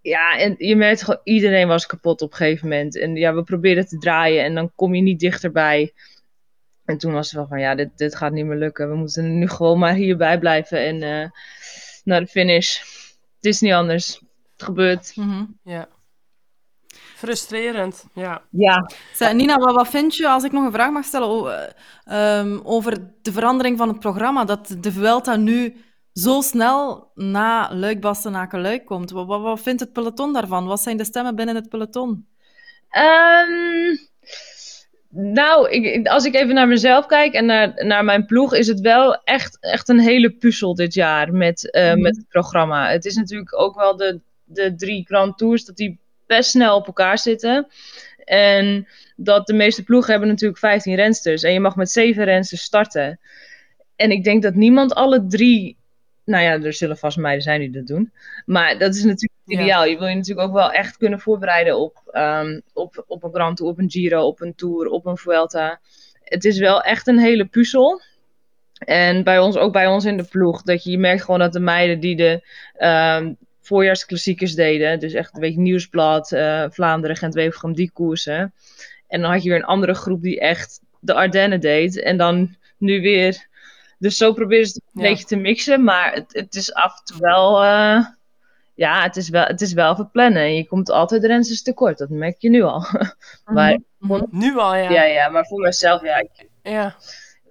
[0.00, 2.98] Ja, en je merkte gewoon, iedereen was kapot op een gegeven moment.
[2.98, 5.92] En ja, we probeerden te draaien en dan kom je niet dichterbij.
[6.90, 8.88] En toen was het wel van, ja, dit, dit gaat niet meer lukken.
[8.90, 11.30] We moeten nu gewoon maar hierbij blijven en eh,
[12.04, 12.78] naar de finish.
[13.36, 14.14] Het is niet anders.
[14.52, 15.12] Het gebeurt.
[15.16, 15.44] Mhm.
[15.62, 15.88] Ja.
[17.16, 18.42] Frustrerend, ja.
[18.50, 18.90] Ja.
[19.14, 22.38] Zeg, Nina, wat, wat vind je, als ik nog een vraag mag stellen, o- eh,
[22.38, 24.44] ehm, over de verandering van het programma?
[24.44, 29.10] Dat de Vuelta nu zo snel na Luik Bastenaken Luik komt.
[29.10, 30.66] Wat, wat, wat vindt het peloton daarvan?
[30.66, 32.26] Wat zijn de stemmen binnen het peloton?
[32.88, 33.96] Ehm,
[35.12, 38.80] nou, ik, als ik even naar mezelf kijk en naar, naar mijn ploeg, is het
[38.80, 42.00] wel echt, echt een hele puzzel dit jaar met, eh, Mhm.
[42.00, 42.90] met het programma.
[42.90, 46.86] Het is natuurlijk ook wel de, de drie Grand Tours, dat die best snel op
[46.86, 47.66] elkaar zitten.
[48.24, 51.42] En dat de meeste ploegen hebben natuurlijk 15 rensters.
[51.42, 53.20] En je mag met 7 rensters starten.
[53.96, 55.76] En ik denk dat niemand alle drie.
[56.30, 58.12] Nou ja, er zullen vast meiden zijn die dat doen.
[58.46, 59.60] Maar dat is natuurlijk Ja.
[59.60, 59.84] ideaal.
[59.84, 63.56] Je wil je natuurlijk ook wel echt kunnen voorbereiden op, ehm, op, op een Grand
[63.56, 65.80] Tour, op een Giro, op een Tour, op een Vuelta.
[66.24, 68.00] Het is wel echt een hele puzzel.
[68.78, 71.52] En bij ons, ook bij ons in de ploeg, dat je, je merkt gewoon dat
[71.52, 77.74] de meiden die de ehm, voorjaarsklassiekers deden, dus echt een beetje Nieuwsblad, eh, Vlaanderen, Gent-Wevelgem,
[77.74, 78.52] die koersen.
[79.08, 82.02] En dan had je weer een andere groep die echt de Ardennen deed.
[82.02, 83.48] En dan nu weer.
[84.00, 85.08] Dus zo proberen ze het een Ja.
[85.10, 85.84] beetje te mixen.
[85.84, 87.62] Maar het, het is af en toe wel.
[87.62, 88.04] eh,
[88.74, 90.42] ja, het is wel, het is wel verplannen.
[90.42, 91.98] En je komt altijd rensters tekort.
[91.98, 92.84] Dat merk je nu al.
[93.44, 94.22] maar, Mhm.
[94.30, 94.90] Nu al, ja.
[94.90, 95.02] ja.
[95.02, 96.16] Ja, maar voor mezelf, ja.
[96.16, 96.94] ik- Ja.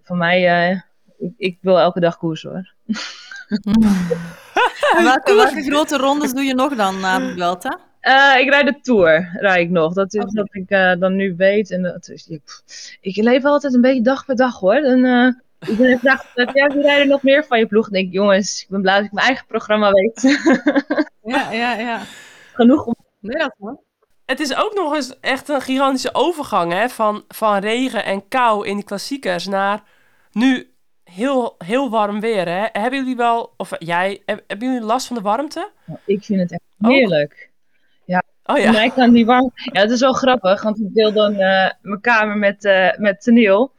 [0.03, 0.79] voor mij, eh,
[1.17, 2.73] ik, ik wil elke dag koersen hoor.
[5.03, 7.79] Welke, welke grote rondes doe je nog dan na de Vuelta?
[7.99, 9.93] Eh, ik rijd de Tour, rijd ik nog.
[9.93, 11.71] Dat is wat ik eh, dan nu weet.
[11.71, 12.41] En dat is, ik,
[13.01, 14.75] ik leef altijd een beetje dag per dag hoor.
[14.75, 15.99] En, ik ben
[16.53, 17.83] ja, wie rijden nog meer van je ploeg?
[17.83, 20.21] Dan denk ik, jongens, ik ben blij dat ik mijn eigen programma weet.
[21.23, 22.01] Ja, ja, ja.
[22.53, 22.95] Genoeg om...
[23.19, 23.83] Nee, dat wel.
[24.25, 28.67] Het is ook nog eens echt een gigantische overgang hè, van, van regen en kou
[28.67, 29.83] in die klassiekers naar
[30.31, 32.47] nu heel, heel warm weer.
[32.47, 32.65] Hè?
[32.71, 35.69] Hebben jullie wel, of jij, heb- hebben jullie last van de warmte?
[36.05, 36.91] Ik vind het echt Ook?
[36.91, 37.47] heerlijk.
[38.43, 38.63] Oh Ja.
[38.63, 39.51] ja, Mij kan die warm...
[39.53, 43.21] Ja, het is wel grappig, want ik deel dan eh, mijn kamer met, eh met
[43.21, 43.71] Teniel.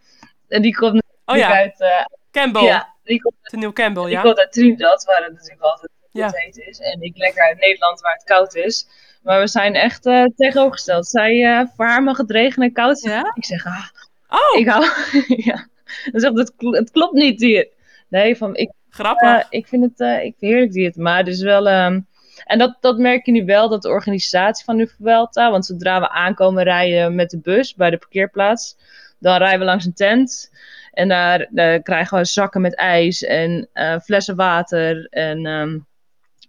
[0.48, 1.80] En die komt oh ja, uit...
[1.80, 4.20] eh, Campbell, ja, die komt, Tennille Campbell, die ja.
[4.22, 6.30] komt uit Trinidad, waar het natuurlijk altijd Ja.
[6.32, 6.78] heet is.
[6.78, 8.86] En ik lekker uit Nederland, waar het koud is.
[9.22, 11.06] Maar we zijn echt eh, tegenovergesteld.
[11.06, 13.14] Zij, eh, voor haar mag het regenen en koud zijn.
[13.14, 13.32] Ja?
[13.34, 13.84] Ik zeg, ah,
[14.28, 14.84] Oh, ik hou...
[15.50, 15.66] ja.
[16.10, 17.68] Dan zegt het, kl- het klopt niet hier.
[18.08, 19.46] Nee, van, ik grappig.
[19.50, 21.68] Ik vind het ik heerlijk dit, maar het is wel.
[21.68, 22.00] ehm,
[22.44, 26.00] en dat, dat merk je nu wel, dat de organisatie van de Vuelta, want zodra
[26.00, 28.76] we aankomen rijden met de bus bij de parkeerplaats,
[29.18, 30.50] dan rijden we langs een tent.
[30.90, 31.48] En daar,
[31.83, 35.07] krijgen we zakken met ijs en eh, flessen water.
[35.11, 35.79] En, ehm,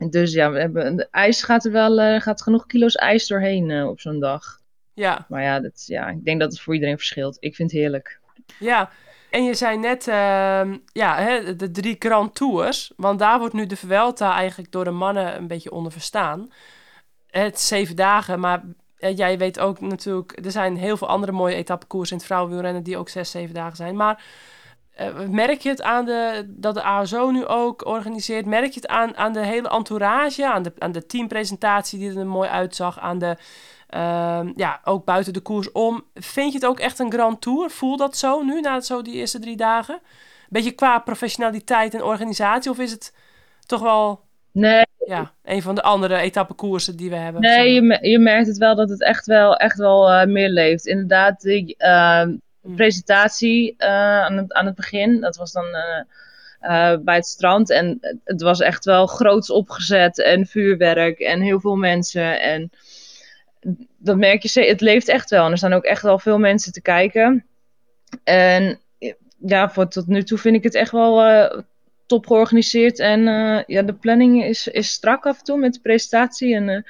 [0.09, 3.87] dus ja, we hebben, ijs gaat er wel eh, gaat genoeg kilo's ijs doorheen eh,
[3.87, 4.59] op zo'n dag.
[4.93, 7.37] Ja, Maar ja, dat, ja, ik denk dat het voor iedereen verschilt.
[7.39, 8.19] Ik vind het heerlijk.
[8.59, 8.89] ja.
[9.29, 12.91] En je zei net, ehm, ja, hè, de drie Grand Tours.
[12.95, 16.51] Want daar wordt nu de Vuelta eigenlijk door de mannen een beetje onder verstaan.
[17.29, 18.61] Het is zeven dagen, maar
[19.09, 20.45] jij weet ook natuurlijk...
[20.45, 22.83] Er zijn heel veel andere mooie etappekoersen in het vrouwenwielrennen...
[22.83, 23.95] die ook zes, zeven dagen zijn.
[23.95, 24.23] Maar
[24.91, 28.45] eh, merk je het aan de, dat de ASO nu ook organiseert?
[28.45, 30.51] Merk je het aan, aan de hele entourage?
[30.51, 32.99] Aan de, aan de teampresentatie die er mooi uitzag?
[32.99, 33.37] Aan de...
[33.87, 36.03] ehm, ja, ook buiten de koers om.
[36.13, 37.69] Vind je het ook echt een Grand Tour?
[37.69, 40.01] Voel dat zo nu, na zo die eerste drie dagen?
[40.49, 42.71] Beetje qua professionaliteit en organisatie?
[42.71, 43.13] Of is het
[43.65, 47.41] toch wel Nee, ja, een van de andere etappekoersen die we hebben?
[47.41, 50.85] Nee, je, je merkt het wel dat het echt wel, echt wel eh, meer leeft.
[50.85, 52.75] Inderdaad, die ehm, Hmm.
[52.75, 55.65] presentatie eh, aan, het, aan het begin, dat was dan
[56.59, 57.69] eh, bij het strand.
[57.69, 62.41] En het was echt wel groots opgezet en vuurwerk en heel veel mensen.
[62.41, 62.69] En
[63.97, 65.45] dat merk je, het leeft echt wel.
[65.45, 67.45] En er staan ook echt wel veel mensen te kijken.
[68.23, 68.79] En
[69.45, 71.15] ja, voor tot nu toe vind ik het echt wel
[72.11, 72.99] top georganiseerd.
[72.99, 76.55] En eh, ja, de planning is, is strak af en toe met de presentatie.
[76.55, 76.81] En, eh,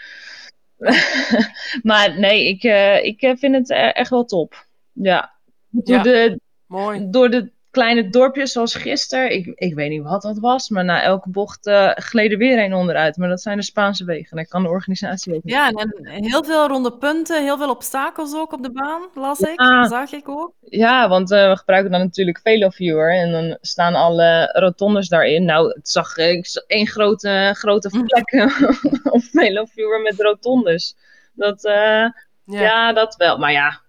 [1.90, 4.66] maar nee, ik, eh, ik vind het e- echt wel top.
[4.94, 5.34] Ja.
[5.70, 6.04] Door, Ja.
[6.04, 7.10] De, Mooi.
[7.10, 11.02] door de kleine dorpjes zoals gisteren, ik, ik weet niet wat dat was, maar na
[11.02, 13.18] elke bocht eh gleden weer een onderuit.
[13.18, 14.36] Maar dat zijn de Spaanse wegen.
[14.36, 15.54] Daar kan de organisatie ook niet.
[15.54, 15.70] Ja,
[16.04, 19.62] en heel veel ronde punten, heel veel obstakels ook op de baan, las ik.
[19.90, 20.54] Zag ik ook.
[20.60, 25.46] Ja, want eh, we gebruiken dan natuurlijk VeloViewer en dan staan alle rotondes daarin.
[25.46, 28.52] Nou, het zag ik zag één grote, grote vlek
[29.16, 30.96] op VeloViewer met rotondes.
[31.34, 32.62] Dat, eh, Ja.
[32.62, 32.94] ja.
[32.94, 33.38] dat wel.
[33.38, 33.80] Maar ja,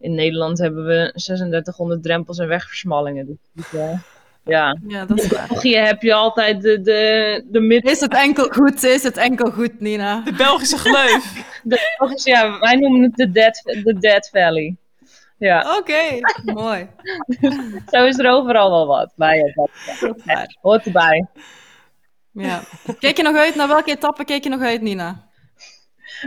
[0.00, 3.26] in Nederland hebben we 3600 drempels en wegversmallingen.
[3.26, 3.98] Dus, dus, eh,
[4.44, 5.40] ja, Ja, dat is waar.
[5.42, 7.90] in België heb je altijd de, de, de midden.
[7.92, 8.82] Is het enkel goed?
[8.82, 10.20] Is het enkel goed, Nina?
[10.24, 11.44] De Belgische gleuf.
[11.62, 14.76] de- ja, wij noemen het de Dead, de dead Valley.
[15.38, 16.00] Ja, Oké,
[16.44, 16.88] mooi.
[17.92, 19.12] zo is er overal wel wat.
[19.16, 21.26] Maar ja, dat hoort erbij.
[22.32, 22.60] Ja.
[22.98, 23.54] Kijk je nog uit?
[23.54, 25.27] Naar welke etappe kijk je nog uit, Nina?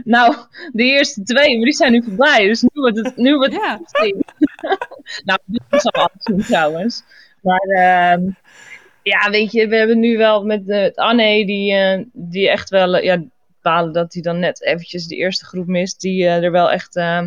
[0.04, 0.36] Nou,
[0.72, 2.48] de eerste twee, maar die zijn nu voorbij.
[2.48, 3.80] Dus nu wordt het, nu wordt het Ja.
[5.26, 7.04] nou, dit is al alles trouwens.
[7.42, 8.30] Maar ehm,
[9.04, 12.96] ja, weet je, we hebben nu wel met, eh, Anne, die, eh, die echt wel,
[12.96, 13.24] eh, ja,
[13.62, 17.24] balen dat hij dan net eventjes de eerste groep mist, die er wel echt eh,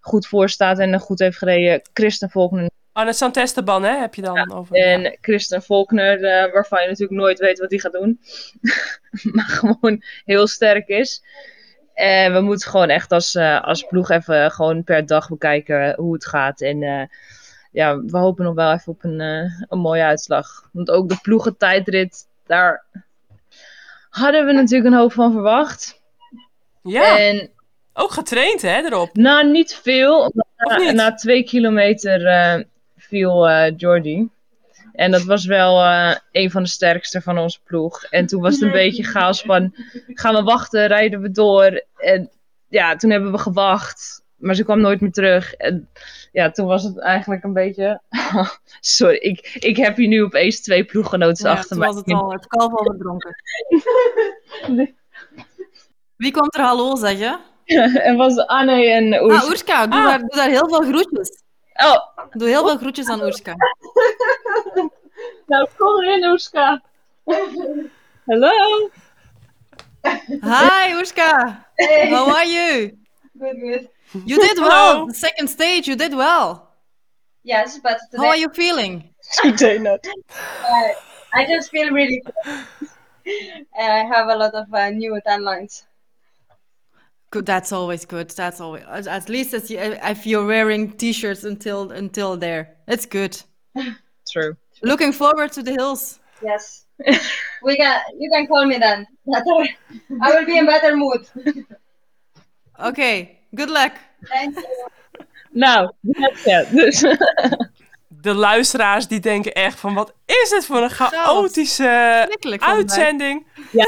[0.00, 1.82] goed voor staat en goed heeft gereden.
[1.92, 4.76] Christen Volkner Anne Santesteban, hè, heb je dan over.
[4.76, 5.16] en ja.
[5.20, 6.20] Christen Volkner,
[6.52, 8.20] waarvan je natuurlijk nooit weet wat hij gaat doen,
[9.32, 11.22] maar gewoon heel sterk is.
[11.94, 16.14] En we moeten gewoon echt als, eh, als ploeg even gewoon per dag bekijken hoe
[16.14, 16.60] het gaat.
[16.60, 17.06] En eh,
[17.72, 20.68] ja, we hopen nog wel even op een, eh, een mooie uitslag.
[20.72, 22.84] Want ook de ploegentijdrit, daar
[24.10, 26.02] hadden we natuurlijk een hoop van verwacht.
[26.82, 27.50] Ja, En
[27.92, 29.16] ook getraind, hè, erop.
[29.16, 30.32] nou, niet veel.
[30.56, 30.92] Na, niet?
[30.92, 32.62] na twee kilometer eh,
[32.96, 34.28] viel eh Jordi.
[34.94, 38.04] En dat was wel eh, een van de sterkste van onze ploeg.
[38.04, 39.74] En toen was het een beetje chaos van...
[40.06, 40.86] Gaan we wachten?
[40.86, 41.84] Rijden we door?
[41.96, 42.30] En
[42.68, 44.22] ja, toen hebben we gewacht.
[44.36, 45.54] Maar ze kwam nooit meer terug.
[45.54, 45.88] En
[46.32, 48.00] ja, toen was het eigenlijk een beetje...
[48.80, 51.88] Sorry, ik, ik heb hier nu opeens twee ploeggenoten Ja, achter toen mij.
[51.88, 53.36] was het al, het kalf al verdronken.
[56.16, 57.40] Wie komt er hallo zeggen?
[58.08, 59.42] en was Anne en Oers.
[59.42, 60.04] Ah, Oerska, doe, Ah.
[60.06, 61.42] Daar, doe daar heel veel groetjes.
[61.80, 61.98] Oh,
[62.32, 63.54] Doe heel veel groetjes aan Oerska.
[65.46, 66.82] nou kom erin Oerska.
[68.26, 68.90] Hallo.
[70.42, 71.64] Hi, Oerska.
[72.10, 72.98] How are you?
[73.38, 73.88] Good, good.
[74.26, 74.68] You did Hello.
[74.68, 75.06] well.
[75.06, 76.68] The second stage, you did well.
[77.42, 79.10] Yes, but today How are you feeling?
[79.42, 80.06] Today not.
[80.06, 80.88] uh,
[81.34, 82.66] I just feel really good.
[83.78, 85.84] and I have a lot of uh, new tan lines.
[87.34, 87.46] Good.
[87.46, 88.30] That's always good.
[88.30, 92.76] That's always at- at least as you, if you're wearing t-shirts until until there.
[92.86, 93.42] It's good.
[94.32, 94.56] True.
[94.84, 96.20] Looking forward to the hills.
[96.44, 96.86] Yes.
[97.64, 98.00] we can.
[98.20, 99.04] You can call me then.
[99.34, 101.26] I will be in better mood.
[102.78, 103.40] Okay.
[103.52, 103.94] Good luck.
[104.28, 104.64] Thank you.
[105.54, 107.58] Nou, that's it.
[108.24, 111.88] De luisteraars die denken echt van, wat is dit voor een chaotische
[112.58, 113.46] uitzending.
[113.72, 113.86] ja,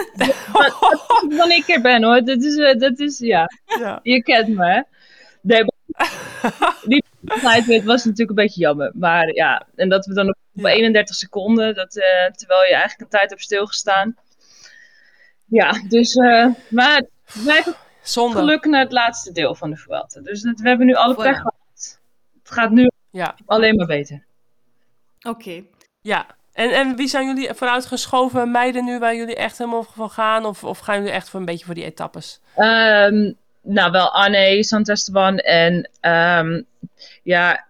[1.39, 2.21] wanneer ik er ben hoor.
[2.25, 4.01] Dat is, eh, dat is ja, Ja.
[4.03, 4.81] je kent me hè.
[5.41, 5.65] Nee,
[7.43, 8.91] maar- die was natuurlijk een beetje jammer.
[8.95, 10.69] Maar ja, en dat we dan op Ja.
[10.69, 14.17] 31 seconden, dat, eh, terwijl je eigenlijk een tijd hebt stilgestaan.
[15.47, 17.03] Ja, dus, eh, maar
[17.45, 18.37] wij hebben Zonde.
[18.39, 20.21] geluk naar het laatste deel van de Vuelta.
[20.21, 21.55] Dus dat, we hebben nu alle pech gehad.
[22.43, 24.25] Het gaat nu Ja, alleen maar beter.
[25.29, 25.63] Oké.
[26.01, 26.27] ja.
[26.53, 30.45] En, en wie zijn jullie vooruitgeschoven meiden nu waar jullie echt helemaal van gaan?
[30.45, 32.41] Of, of gaan jullie echt voor een beetje voor die etappes?
[32.57, 36.63] Ehm, nou, wel Anne, Santesteban en ehm,
[37.23, 37.67] ja,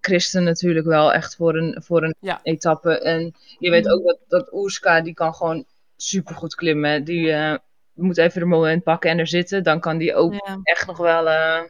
[0.00, 2.40] Christen natuurlijk wel echt voor een, voor een Ja.
[2.42, 3.00] etappe.
[3.00, 5.64] En je weet ook dat, dat Oerska, die kan gewoon
[5.96, 7.04] supergoed klimmen.
[7.04, 7.54] Die eh,
[7.94, 9.62] moet even een moment pakken en er zitten.
[9.62, 10.58] Dan kan die ook Ja.
[10.62, 11.62] echt nog wel eh,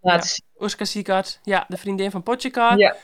[0.00, 0.44] laten zien.
[0.58, 2.78] Oeska ja, de vriendin van Potjekar.
[2.78, 2.96] Ja.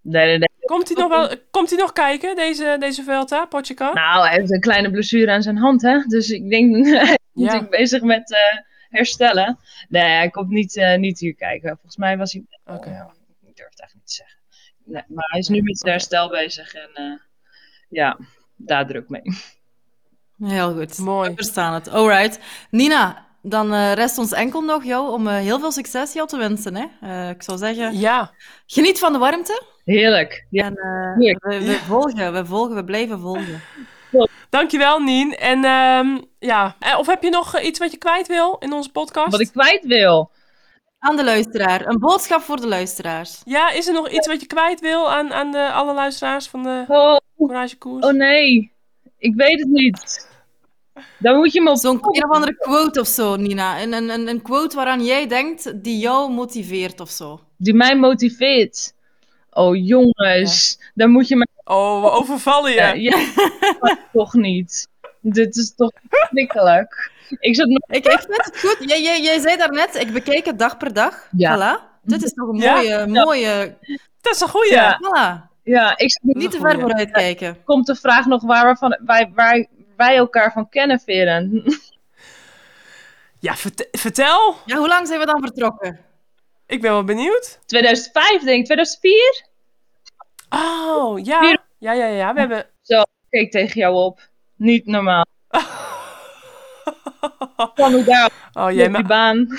[0.00, 0.48] Nee, nee, nee.
[0.60, 3.94] Komt hij nog, wel, komt hij nog kijken, deze, deze Vuelta, Potjekar?
[3.94, 5.98] Nou, hij heeft een kleine blessure aan zijn hand, hè.
[6.06, 8.38] Dus ik denk, hij is natuurlijk bezig met eh,
[8.88, 9.58] herstellen.
[9.88, 11.68] Nee, hij komt niet, eh, niet hier kijken.
[11.68, 12.44] Volgens mij was hij...
[12.64, 12.90] Oké.
[12.90, 13.12] Ja,
[13.46, 14.38] ik durf het eigenlijk niet te zeggen.
[14.84, 17.18] Nee, maar hij is nu met zijn herstel bezig en eh,
[17.88, 18.18] ja,
[18.56, 19.22] daar druk mee.
[20.38, 20.98] Heel goed.
[20.98, 21.28] Mooi.
[21.28, 21.88] We verstaan het.
[21.88, 22.38] Alright.
[22.70, 26.36] Nina, dan eh, rest ons enkel nog jou om eh, heel veel succes jou te
[26.36, 26.74] wensen.
[26.76, 26.84] Hè?
[27.00, 28.30] Eh, ik zou zeggen, Ja,
[28.66, 29.62] geniet van de warmte.
[29.84, 30.46] Heerlijk.
[30.50, 31.44] Ja, En eh, Heerlijk.
[31.44, 33.60] we, we volgen, we volgen, we blijven volgen.
[34.50, 35.36] dankjewel Nien.
[35.36, 39.30] En ehm, ja, of heb je nog iets wat je kwijt wil in onze podcast?
[39.30, 40.30] wat ik kwijt wil.
[40.98, 41.86] Aan de luisteraar.
[41.86, 43.40] Een boodschap voor de luisteraars.
[43.44, 46.62] Ja, is er nog iets wat je kwijt wil aan, aan de, alle luisteraars van
[46.62, 48.04] de Oh, Courage Koers?
[48.06, 48.72] oh nee,
[49.18, 50.27] ik weet het niet.
[51.18, 51.76] Dan moet je me op...
[51.76, 53.82] Zo'n een of andere quote of zo, Nina.
[53.82, 57.40] Een, een, een, een quote waaraan jij denkt die jou motiveert of zo.
[57.56, 58.94] Die mij motiveert.
[59.50, 61.46] Oh jongens, dan moet je me...
[61.64, 62.76] Oh, we overvallen je.
[62.76, 63.26] Ja, ja,
[64.12, 64.88] toch niet.
[65.20, 67.10] Dit is toch verschrikkelijk.
[67.38, 67.78] Ik zat nog...
[67.88, 68.88] Ik, ik vind het goed.
[68.88, 71.28] Jij, jij, jij zei daarnet, ik bekijk het dag per dag.
[71.36, 71.56] Ja.
[71.56, 72.00] Voilà.
[72.02, 72.74] Dit is toch een Ja.
[72.74, 73.76] mooie, mooie...
[74.20, 74.72] Dat is een goeie.
[74.72, 74.98] Ja.
[75.02, 75.48] Voilà.
[75.62, 76.18] Ja, ik.
[76.22, 77.56] Niet te ver vooruit kijken.
[77.64, 79.66] komt de vraag nog waar, we van, wij, waar
[79.98, 81.62] wij elkaar van kennen, Veren.
[83.40, 84.56] Ja, vert- vertel.
[84.64, 86.00] Ja, hoe lang zijn we dan vertrokken?
[86.66, 87.58] Ik ben wel benieuwd.
[87.66, 88.64] 2005, denk ik.
[88.64, 89.44] 2004?
[90.48, 91.40] Oh, ja.
[91.40, 92.32] Vier- Ja, ja, ja.
[92.32, 92.66] We hebben...
[92.82, 94.20] Zo, ik keek tegen jou op.
[94.56, 95.24] Niet normaal.
[97.76, 99.58] Ik daar Oh, jij, die baan.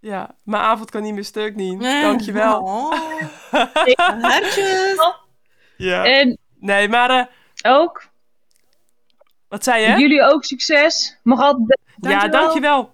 [0.00, 1.78] Ja, mijn avond kan niet meer stuk, Nien.
[1.78, 2.60] Dankjewel.
[2.62, 2.92] Oh.
[4.22, 4.96] Hartjes.
[5.76, 6.04] Ja.
[6.04, 7.10] En Nee, maar...
[7.10, 7.24] eh,
[7.72, 8.04] ook,
[9.48, 10.00] wat zei je?
[10.00, 11.18] jullie ook succes.
[11.22, 11.78] Mag altijd...
[12.00, 12.40] Ja, Dankjewel.
[12.40, 12.90] dankjewel.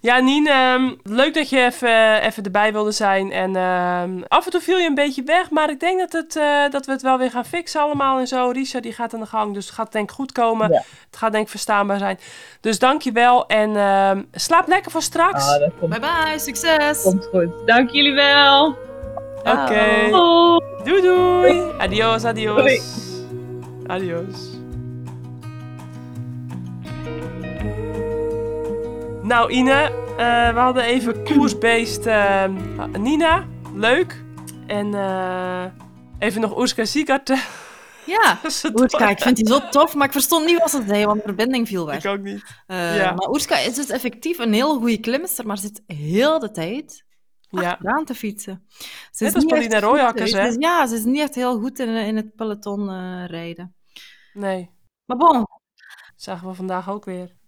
[0.00, 3.32] Ja, Nien, ehm, leuk dat je even, even erbij wilde zijn.
[3.32, 6.36] En ehm, af en toe viel je een beetje weg, maar ik denk dat, het,
[6.36, 8.50] eh, dat we het wel weer gaan fixen allemaal en zo.
[8.50, 10.72] Risa die gaat aan de gang, dus het gaat denk ik goed komen.
[10.72, 10.82] Ja.
[11.06, 12.18] Het gaat denk ik verstaanbaar zijn.
[12.60, 15.52] Dus dank je wel en ehm, slaap lekker voor straks.
[15.52, 17.02] Ah, dat komt, Bye bye, succes!
[17.02, 17.48] komt goed.
[17.66, 18.66] Dank jullie wel.
[19.44, 20.08] Oké.
[20.10, 20.60] Doei.
[20.84, 21.70] Doei doei.
[21.78, 22.56] Adios, adios.
[22.56, 22.80] Doei.
[23.86, 24.51] Adios.
[29.22, 29.72] Nou, Ine,
[30.18, 32.44] eh, we hadden even koersbeest eh,
[32.98, 33.46] Nina.
[33.74, 34.24] Leuk.
[34.66, 35.64] En eh,
[36.18, 37.28] even nog Oeska Sigart.
[38.06, 38.38] Ja.
[38.74, 41.26] Oerska, ik vind die zo tof, maar ik verstond niet wat ze zei, want de
[41.26, 42.04] verbinding viel weg.
[42.04, 42.44] Ik ook niet.
[42.66, 43.12] Eh, Ja.
[43.12, 47.04] Maar Oerska is dus effectief een heel goede klimster, maar zit heel de tijd
[47.48, 47.70] Ja.
[47.70, 48.66] achteraan te fietsen.
[49.10, 50.44] Ze Net als echt Royakkers, goed, hè?
[50.46, 53.74] Ze is- Ja, ze is niet echt heel goed in, in het peloton eh, rijden.
[54.32, 54.70] Nee,
[55.04, 55.46] Maar bon,
[56.16, 57.40] zagen we vandaag ook weer.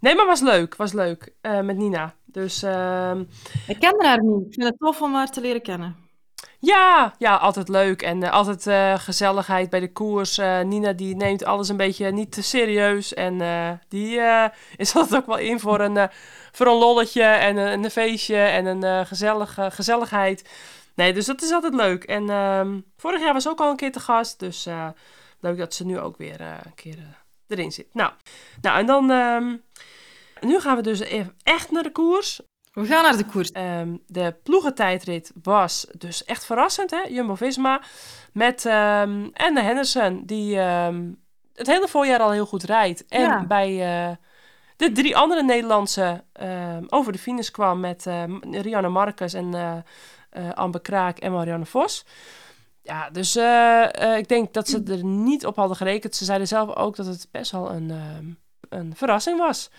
[0.00, 0.76] Nee, maar was leuk.
[0.76, 1.32] Was leuk.
[1.40, 2.14] eh, met Nina.
[2.24, 3.24] Dus ehm,
[3.66, 4.46] ik ken haar niet.
[4.46, 5.96] Ik vind het tof om haar te leren kennen.
[6.58, 10.38] Ja, ja, altijd leuk en eh, altijd eh, gezelligheid bij de koers.
[10.38, 14.44] Eh, Nina die neemt alles een beetje niet te serieus en eh, die eh,
[14.76, 16.08] is altijd ook wel in voor een,
[16.52, 20.48] voor een lolletje en een, een feestje en een eh, gezellige gezelligheid.
[20.94, 22.04] Nee, dus dat is altijd leuk.
[22.04, 24.88] En ehm, vorig jaar was ze ook al een keer te gast, dus eh,
[25.40, 26.98] leuk dat ze nu ook weer eh, een keer
[27.52, 27.86] erin zit.
[27.94, 28.12] Nou,
[28.60, 29.56] nou en dan, ehm,
[30.40, 32.40] nu gaan we dus even echt naar de koers.
[32.72, 33.50] We gaan naar de koers.
[33.52, 37.00] Ehm, de ploegentijdrit was dus echt verrassend, hè?
[37.08, 37.80] Jumbo-Visma.
[38.32, 40.56] Met ehm Anne Henderson, die
[41.54, 43.04] het hele voorjaar al heel goed rijdt.
[43.08, 43.44] En Ja.
[43.46, 44.16] bij eh,
[44.76, 46.24] de drie andere Nederlandse
[46.88, 49.54] over de finish kwam met ehm, Rianne Marcus en
[50.30, 52.04] eh, Amber Kraak en Marianne Vos.
[52.82, 56.16] Ja, dus eh, eh, ik denk dat ze er niet op hadden gerekend.
[56.16, 58.26] Ze zeiden zelf ook dat het best wel een, ehm,
[58.80, 59.70] een verrassing was.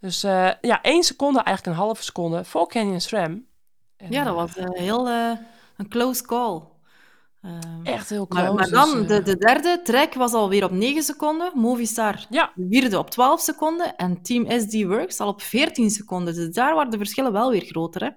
[0.00, 3.46] Dus eh, ja, één seconde, eigenlijk een halve seconde voor Canyon SRAM.
[3.96, 5.08] En, Ja, dat was heel
[5.76, 6.62] een close call.
[7.42, 8.44] Ehm, echt heel close.
[8.44, 11.50] maar, maar dus, dan, de, de derde trek was alweer op 9 seconden.
[11.54, 12.52] Movistar Ja.
[12.54, 13.96] de vierde op 12 seconden.
[13.96, 16.34] En Team SD Works al op 14 seconden.
[16.34, 18.02] Dus daar waren de verschillen wel weer groter.
[18.02, 18.10] Hè?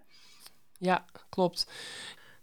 [0.77, 1.67] Ja, klopt.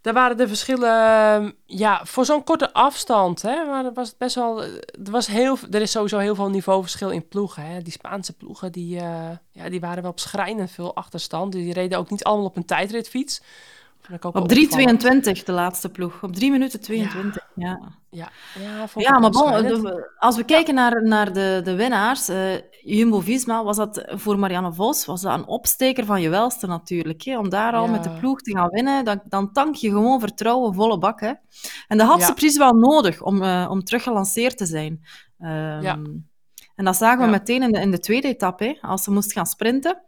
[0.07, 5.11] Daar waren de verschillen, ehm, ja, voor zo'n korte afstand, hè, was best wel, er
[5.11, 7.83] was heel, er is sowieso heel veel niveauverschil in ploegen, hè.
[7.83, 11.53] Die Spaanse ploegen, die, eh, ja, die waren wel op schrijnend veel achterstand.
[11.53, 13.41] Die reden ook niet allemaal op een tijdritfiets.
[14.13, 15.05] Op opvallend.
[15.39, 16.23] 3.22 de laatste ploeg.
[16.23, 17.47] Op 3 minuten 22.
[17.55, 17.81] Ja,
[18.11, 18.31] Ja,
[18.61, 22.29] ja, ja maar bon, de- als we kijken naar, naar de, de winnaars.
[22.29, 27.23] eh, Jumbo-Visma was dat voor Marianne Vos was dat een opsteker van je welste natuurlijk.
[27.23, 27.39] Hè?
[27.39, 30.75] Om daar al met de ploeg te gaan winnen, dan, dan tank je gewoon vertrouwen
[30.75, 31.21] volle bak.
[31.21, 31.33] Hè?
[31.89, 35.01] En dat had ze precies wel nodig om, eh, om terug gelanceerd te zijn.
[35.39, 35.99] Ehm, Ja.
[36.75, 39.33] En dat zagen we meteen in de, in de tweede etappe, hè, als ze moest
[39.33, 40.03] gaan sprinten.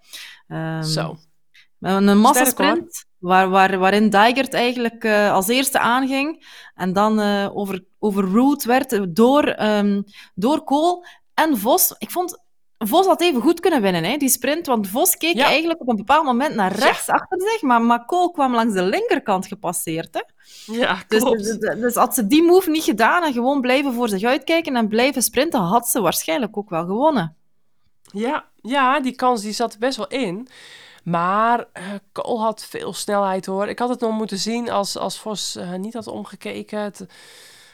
[0.49, 1.16] Ehm, Zo.
[1.80, 7.49] Een, een massasprint, waar, waar, waarin Dijgert eigenlijk eh, als eerste aanging en dan eh
[7.57, 10.03] over, overruled werd door, ehm
[10.35, 11.05] door Kool
[11.35, 11.95] en Vos.
[11.99, 12.47] Ik vond,
[12.79, 15.45] Vos had even goed kunnen winnen, hè, die sprint, want Vos keek Ja.
[15.45, 18.83] eigenlijk op een bepaald moment naar rechts achter zich, maar, maar Kool kwam langs de
[18.83, 20.14] linkerkant gepasseerd.
[20.14, 20.23] Hè.
[20.75, 21.61] Ja, Dus, klopt.
[21.61, 24.89] dus, dus had ze die move niet gedaan en gewoon blijven voor zich uitkijken en
[24.89, 27.37] blijven sprinten, had ze waarschijnlijk ook wel gewonnen.
[28.12, 30.49] Ja, ja, die kans die zat best wel in.
[31.11, 33.68] Maar eh Cole had veel snelheid hoor.
[33.68, 36.80] Ik had het nog moeten zien als, als Vos eh, niet had omgekeken.
[36.80, 37.06] Het,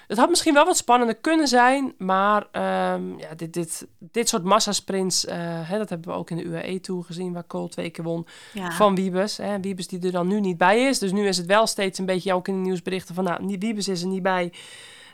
[0.07, 1.95] het had misschien wel wat spannender kunnen zijn.
[1.99, 6.45] Maar ehm, ja, dit, dit, dit soort massasprints, hè, dat hebben we ook in de
[6.45, 8.71] UAE Tour gezien, waar Cole twee keer won Ja.
[8.71, 9.37] van Wiebes.
[9.37, 10.99] Hè, Wiebes die er dan nu niet bij is.
[10.99, 13.89] Dus nu is het wel steeds een beetje ook in de nieuwsberichten van, nou, Wiebes
[13.89, 14.53] is er niet bij.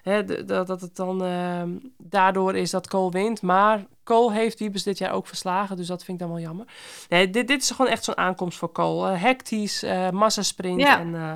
[0.03, 3.43] Hè, dat, dat het dan ehm, daardoor is dat Cole wint.
[3.43, 6.67] Maar Cole heeft Wiebes dit jaar ook verslagen, dus dat vind ik dan wel jammer.
[7.09, 9.11] Nee, dit, dit is gewoon echt zo'n aankomst voor Cole.
[9.13, 10.99] Eh, hectisch, eh massasprint Ja.
[11.01, 11.33] en eh,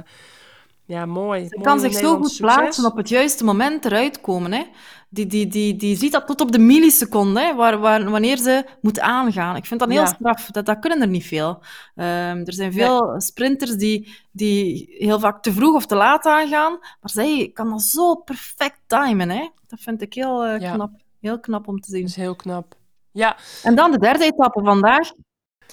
[0.84, 1.42] ja, mooi.
[1.44, 2.54] Ze Mooi kan zich zo goed succes.
[2.56, 4.52] plaatsen op het juiste moment eruit komen.
[4.52, 4.62] Hè.
[5.08, 8.64] Die, die, die, die ziet dat tot op de milliseconde, hè, waar, waar, wanneer ze
[8.80, 9.56] moet aangaan.
[9.56, 10.06] Ik vind dat heel Ja.
[10.06, 10.46] straf.
[10.50, 11.62] Dat, dat kunnen er niet veel.
[11.94, 16.72] Ehm, er zijn veel sprinters die, die heel vaak te vroeg of te laat aangaan.
[16.80, 19.30] Maar zij kan dat zo perfect timen.
[19.30, 19.48] Hè.
[19.68, 20.90] Dat vind ik heel, eh, Ja.
[21.24, 22.00] Heel knap om te zien.
[22.00, 22.74] Dat is heel knap.
[23.10, 25.10] Ja, En dan de derde etappe vandaag.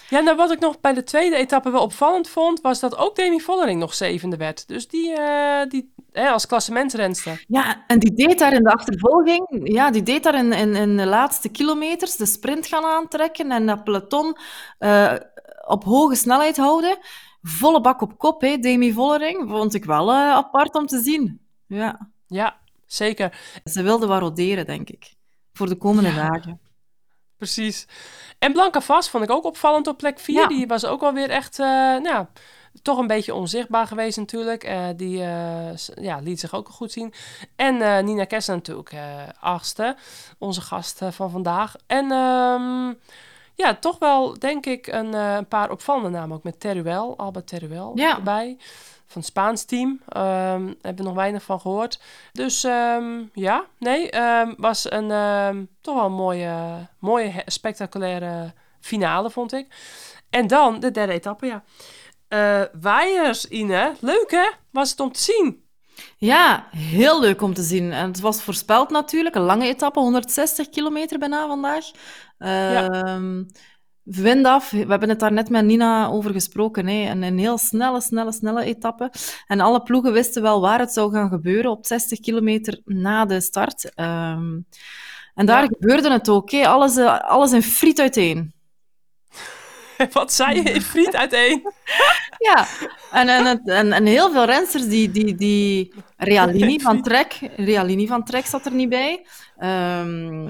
[0.10, 3.16] Ja, nou wat ik nog bij de tweede etappe wel opvallend vond, was dat ook
[3.16, 4.68] Demi Vollering nog zevende werd.
[4.68, 7.44] Dus die, eh, die hè, als klassementsrenster.
[7.48, 10.98] Ja, en die deed daar in de achtervolging, ja, die deed daar in, in, in
[10.98, 14.38] de laatste kilometers de sprint gaan aantrekken en dat peloton
[14.78, 15.16] eh,
[15.68, 16.98] op hoge snelheid houden.
[17.42, 19.50] Volle bak op kop, hè, Demi Vollering.
[19.50, 21.40] Vond ik wel eh, apart om te zien.
[21.68, 23.60] Ja, Ja, zeker.
[23.64, 25.20] ze wilde wat roderen, denk ik.
[25.62, 26.30] Voor de komende Ja.
[26.30, 26.60] dagen.
[27.38, 27.88] precies.
[28.40, 30.36] En Blanca Vast vond ik ook opvallend op plek 4.
[30.36, 30.48] Ja.
[30.48, 31.66] Die was ook wel weer echt, eh,
[31.98, 32.26] nou,
[32.82, 34.64] toch een beetje onzichtbaar geweest natuurlijk.
[34.64, 37.14] Eh, die eh, ja, liet zich ook goed zien.
[37.56, 38.94] En Nina Kessler natuurlijk,
[39.40, 39.96] achtste,
[40.38, 41.76] onze gast van vandaag.
[41.88, 42.94] En ehm,
[43.56, 46.38] ja, toch wel, denk ik, een, een paar opvallende namen.
[46.38, 48.16] Ook met Teruel, Albert Teruel Ja.
[48.16, 48.58] erbij.
[49.12, 50.00] Van het Spaans team.
[50.08, 52.02] Ehm hebben we nog weinig van gehoord.
[52.32, 59.54] Dus ehm, ja, nee, ehm, was een toch wel een mooie, mooie spectaculaire finale, vond
[59.54, 59.68] ik.
[60.30, 61.64] En dan de derde etappe, ja.
[62.28, 63.96] Eh waaiers, Ine.
[64.00, 64.50] Leuk, hè?
[64.72, 65.70] Was het om te zien.
[66.18, 67.92] Ja, heel leuk om te zien.
[67.92, 71.86] En het was voorspeld natuurlijk, een lange etappe, 160 kilometer bijna vandaag.
[74.04, 76.88] Wind af, we hebben het daar net met Nina over gesproken.
[76.88, 77.10] Hè.
[77.10, 79.12] Een, een heel snelle, snelle, snelle etappe.
[79.48, 83.42] En alle ploegen wisten wel waar het zou gaan gebeuren op 60 kilometer na de
[83.42, 83.94] start.
[83.96, 84.60] Ehm,
[85.36, 85.68] en daar Ja.
[85.68, 86.52] gebeurde het ook.
[86.52, 86.68] Hè.
[86.68, 88.54] Alles, eh, alles in friet uiteen.
[90.14, 91.62] Wat zei je in friet uiteen?
[92.38, 92.68] Ja,
[93.12, 98.24] en, en, en, en heel veel rensters die, die, die Realini van Trek, Realini van
[98.24, 99.26] Trek zat er niet bij.
[99.58, 100.48] Ehm,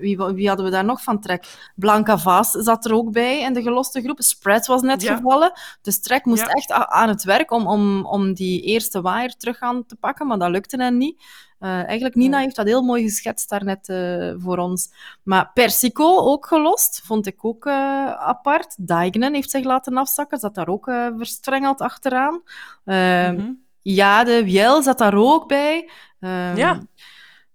[0.00, 1.70] wie, wie hadden we daar nog van Trek?
[1.74, 4.22] Blanca Vaas zat er ook bij in de geloste groep.
[4.22, 5.16] Spread was net Ja.
[5.16, 5.52] gevallen.
[5.82, 6.48] Dus Trek moest Ja.
[6.48, 10.38] echt aan het werk om, om, om die eerste waaier terug aan te pakken, maar
[10.38, 11.22] dat lukte hen niet.
[11.58, 14.92] Eh, eigenlijk, Nina heeft dat heel mooi geschetst daarnet eh voor ons.
[15.22, 17.74] Maar Persico ook gelost, vond ik ook eh,
[18.12, 18.86] apart.
[18.86, 20.84] Dijknen heeft zich laten afzakken, zat daar ook
[21.16, 22.42] verstrengeld achteraan.
[22.84, 23.52] Ehm, Mhm.
[23.82, 25.90] Ja, de Wiel zat daar ook bij.
[26.20, 26.80] Ehm, Ja.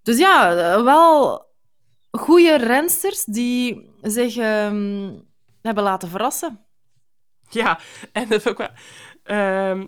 [0.02, 1.46] Dus ja, wel
[2.20, 5.12] goede rensters die zich ehm,
[5.62, 6.66] hebben laten verrassen.
[7.50, 7.80] Ja,
[8.12, 8.70] en dat ook wel.
[9.24, 9.86] ehm,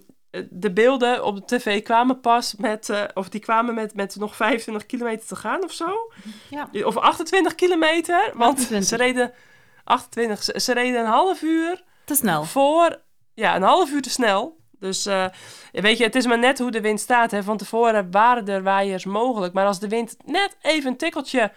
[0.49, 4.35] de beelden op de tv kwamen pas met, eh, of die kwamen met, met nog
[4.35, 6.11] 25 kilometer te gaan of zo.
[6.49, 6.69] Ja.
[6.85, 8.89] Of 28 kilometer, want 28.
[8.89, 9.33] ze reden
[9.83, 12.43] 28, ze, ze reden een half uur Te snel.
[12.43, 13.01] voor,
[13.33, 14.63] ja, een half uur te snel.
[14.79, 15.25] Dus eh,
[15.71, 17.31] weet je, het is maar net hoe de wind staat.
[17.31, 17.43] Hè.
[17.43, 19.53] Van tevoren waren er waaiers mogelijk.
[19.53, 21.51] Maar als de wind net even een tikkeltje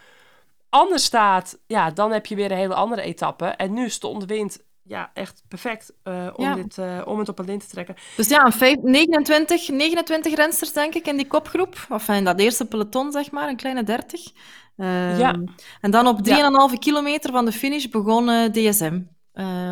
[0.68, 3.46] anders staat, ja, dan heb je weer een hele andere etappe.
[3.46, 6.54] En nu stond de wind ja, echt perfect eh, om, Ja.
[6.54, 7.94] dit, eh, om het op een lint te trekken.
[8.16, 11.86] Dus ja, een vijf- 29, 29 rensters denk ik in die kopgroep.
[11.88, 14.32] Of in dat eerste peloton, zeg maar, een kleine 30.
[14.76, 15.34] Ehm, Ja.
[15.80, 19.00] En dan op 3,5 kilometer van de finish begon eh, DSM.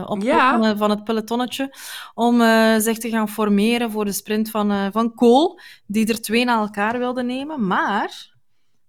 [0.06, 0.76] op Ja.
[0.76, 1.74] van, het pelotonnetje,
[2.14, 2.40] om
[2.80, 6.98] zich te gaan formeren voor de sprint van, van Kool, die er twee na elkaar
[6.98, 7.66] wilde nemen.
[7.66, 8.32] Maar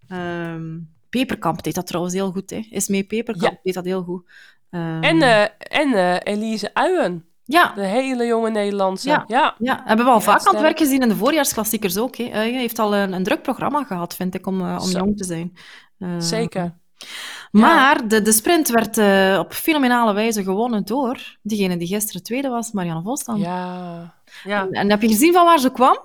[0.07, 0.77] ehm,
[1.09, 2.49] Peperkamp deed dat trouwens heel goed.
[2.49, 2.59] Hè.
[2.69, 3.59] Is mee Peperkamp Ja.
[3.63, 4.29] deed dat heel goed.
[4.69, 5.41] Ehm, En, eh,
[5.79, 9.09] en eh, Elise Uyen, ja, de hele jonge Nederlandse.
[9.09, 9.23] Ja.
[9.27, 12.15] Ja, Ja, hebben we al Ja, vaak aan het werk gezien in de voorjaarsklassiekers ook.
[12.15, 12.23] Hè.
[12.23, 14.97] Eh, heeft al een, een druk programma gehad, vind ik, om, om Zo.
[14.97, 15.53] jong te zijn.
[15.99, 16.73] Eh, zeker.
[17.51, 18.97] Maar de, de sprint werd
[19.39, 23.23] op fenomenale wijze gewonnen door diegene die gisteren tweede was, Marianne Vos.
[23.37, 24.67] Ja, ja.
[24.69, 25.97] En heb je gezien van waar ze kwam?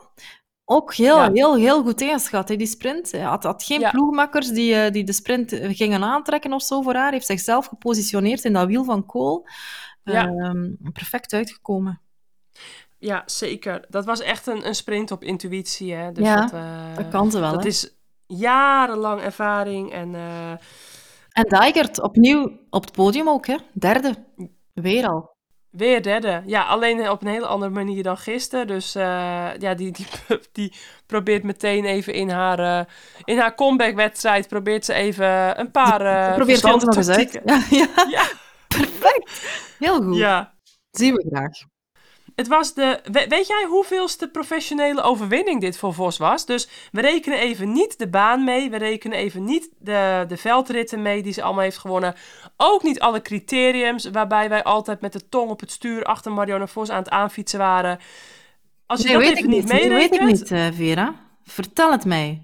[0.65, 1.31] Ook heel, Ja.
[1.33, 3.11] heel, heel goed ingeschat, hè, die sprint.
[3.11, 3.91] Hij had, had geen Ja.
[3.91, 7.03] ploegmakkers die, eh, die de sprint gingen aantrekken of zo voor haar.
[7.03, 9.47] Hij heeft zichzelf gepositioneerd in dat wiel van Kool.
[10.05, 10.27] Ja.
[10.27, 12.01] Ehm, perfect uitgekomen.
[12.99, 13.85] Ja, zeker.
[13.89, 15.93] Dat was echt een, een sprint op intuïtie.
[15.95, 16.13] Hè?
[16.13, 17.69] Dus Ja, dat, eh, Dat kan ze wel, Dat hè?
[17.69, 17.97] is
[18.27, 19.93] jarenlang ervaring.
[19.93, 20.51] En eh,
[21.33, 23.57] En Dijkert opnieuw op het podium ook, hè?
[23.73, 24.15] Derde.
[24.73, 25.32] Weer al.
[25.73, 26.43] Weer derde.
[26.47, 28.67] Ja, alleen op een hele andere manier dan gisteren.
[28.67, 29.03] Dus eh,
[29.59, 30.07] ja, die, die,
[30.53, 30.73] die
[31.07, 32.85] probeert meteen even in haar, eh,
[33.25, 34.49] in haar comeback-wedstrijd...
[34.49, 37.31] probeert ze even een paar eh Probeer het ons nog eens uit.
[37.31, 37.77] verstandtactieken.
[37.79, 38.25] Ja, ja, Ja,
[38.79, 39.31] perfect.
[39.79, 40.17] Heel goed.
[40.17, 40.55] ja.
[40.91, 41.72] Zien we graag.
[42.35, 43.01] Het was de.
[43.13, 46.47] we- weet jij hoeveelste professionele overwinning dit voor Vos was?
[46.47, 48.71] Dus we rekenen even niet de baan mee.
[48.71, 52.15] We rekenen even niet de, de veldritten mee die ze allemaal heeft gewonnen.
[52.57, 56.69] Ook niet alle criteriums waarbij wij altijd met de tong op het stuur achter Marianne
[56.69, 57.99] Vos aan het aanfietsen waren.
[58.87, 59.69] Als je Nee, dat weet even ik niet.
[59.69, 60.41] Nee, weet ik meerekent.
[60.41, 61.15] niet, eh, Vera.
[61.45, 62.43] Vertel het mij.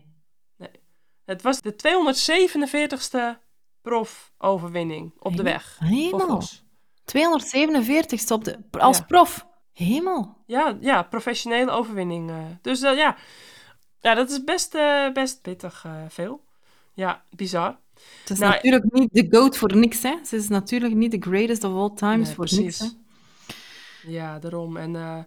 [1.25, 3.39] Het was de 247ste
[3.83, 5.77] prof-overwinning op de weg.
[5.79, 6.27] Voor Hemel.
[6.27, 6.65] Vos.
[7.05, 9.05] 247 op de, als Ja.
[9.05, 9.47] prof.
[9.85, 10.37] Hemel.
[10.47, 12.31] Ja, ja, professionele overwinning.
[12.31, 12.37] eh.
[12.63, 13.17] Dus eh, ja.
[14.01, 16.41] ja, dat is best, eh, best pittig veel.
[16.95, 17.77] Ja, bizar.
[18.21, 20.15] Het is Nou, natuurlijk niet de GOAT voor niks, hè.
[20.27, 22.81] Ze is natuurlijk niet de greatest of all times Nee, voor precies.
[22.81, 22.95] niks,
[24.05, 24.11] hè.
[24.11, 24.77] Ja, daarom.
[24.77, 25.27] En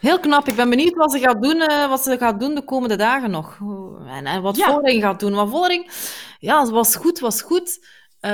[0.00, 0.48] Heel knap.
[0.48, 3.58] Ik ben benieuwd wat ze gaat doen, wat ze gaat doen de komende dagen nog.
[4.06, 4.66] En, en wat Ja.
[4.72, 5.34] Vollering gaat doen.
[5.34, 5.90] Want Vollering,
[6.38, 7.86] ja, was goed, was goed.
[8.22, 8.30] Eh,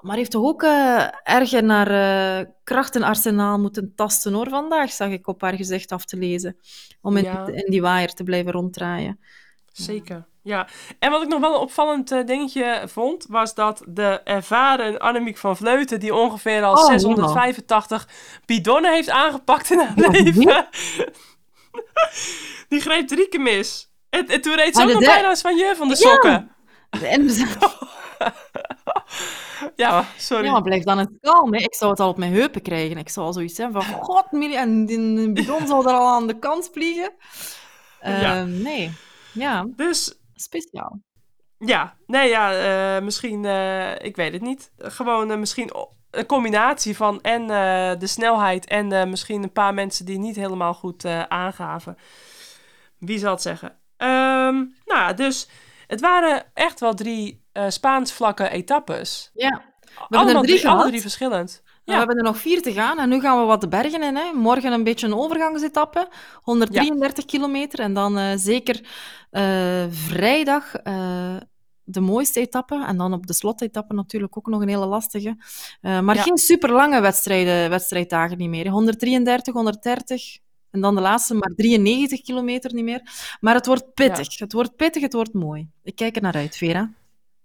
[0.00, 4.48] maar heeft toch ook eh, erg naar eh krachtenarsenaal moeten tasten, hoor.
[4.48, 6.56] Vandaag zag ik op haar gezicht af te lezen.
[7.02, 7.46] Om in, Ja.
[7.46, 9.20] in die waaier te blijven ronddraaien.
[9.72, 10.26] Zeker.
[10.42, 10.66] Ja,
[10.98, 15.56] en wat ik nog wel een opvallend dingetje vond, was dat de ervaren Annemiek van
[15.56, 18.08] Vleuten, die ongeveer al Oh, 685
[18.46, 20.66] bidonnen heeft aangepakt in haar Ja, leven,
[22.68, 23.90] die greep drie keer mis.
[24.10, 26.10] En, en toen reed ze Maar ook nog bijna eens van je van de Ja.
[26.10, 26.50] sokken.
[26.90, 27.30] En
[29.76, 30.44] Ja, sorry.
[30.44, 31.54] Ja, maar blijf dan eens kalm.
[31.54, 31.60] Hè.
[31.60, 32.96] Ik zou het al op mijn heupen krijgen.
[32.96, 36.26] Ik zou al zoiets zijn van, god, Millie, en die bidon zal er al aan
[36.26, 37.12] de kant vliegen.
[38.00, 38.44] Eh, Ja.
[38.44, 38.92] Nee.
[39.32, 41.00] Ja, Dus speciaal.
[41.58, 44.72] Ja, nee, ja, eh, misschien, eh, ik weet het niet.
[44.78, 45.70] Gewoon misschien
[46.10, 47.46] een combinatie van en
[47.98, 51.96] de snelheid en misschien een paar mensen die niet helemaal goed aangaven.
[52.98, 53.78] Wie zal het zeggen?
[53.96, 54.54] Ehm,
[54.84, 55.48] nou, ja, dus
[55.94, 59.30] het waren echt wel drie eh Spaans vlakke etappes.
[59.34, 59.48] Ja.
[59.50, 60.88] er Allemaal drie drie, alle gehad.
[60.88, 61.62] drie verschillend.
[61.84, 64.16] We hebben er nog vier te gaan en nu gaan we wat de bergen in.
[64.16, 64.32] Hè.
[64.32, 66.08] Morgen een beetje een overgangsetappe,
[66.42, 67.78] 133 kilometer.
[67.78, 68.80] En dan eh, zeker
[69.30, 70.72] eh, vrijdag
[71.86, 72.84] de mooiste etappe.
[72.86, 75.36] En dan op de slotetappe natuurlijk ook nog een hele lastige.
[75.80, 76.22] Maar Ja.
[76.22, 78.64] geen super lange wedstrijden, wedstrijddagen niet meer.
[78.64, 78.70] hè.
[78.70, 80.38] 133, 130.
[80.74, 83.02] En dan de laatste maar 93 kilometer niet meer.
[83.40, 84.38] Maar het wordt pittig.
[84.38, 85.68] Het wordt pittig, het wordt mooi.
[85.82, 86.90] Ik kijk er naar uit, Vera.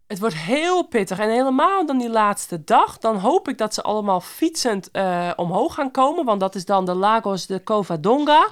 [0.07, 1.19] Het wordt heel pittig.
[1.19, 2.97] En helemaal dan die laatste dag.
[2.97, 6.25] Dan hoop ik dat ze allemaal fietsend eh, omhoog gaan komen.
[6.25, 8.47] Want dat is dan de Lagos de Covadonga.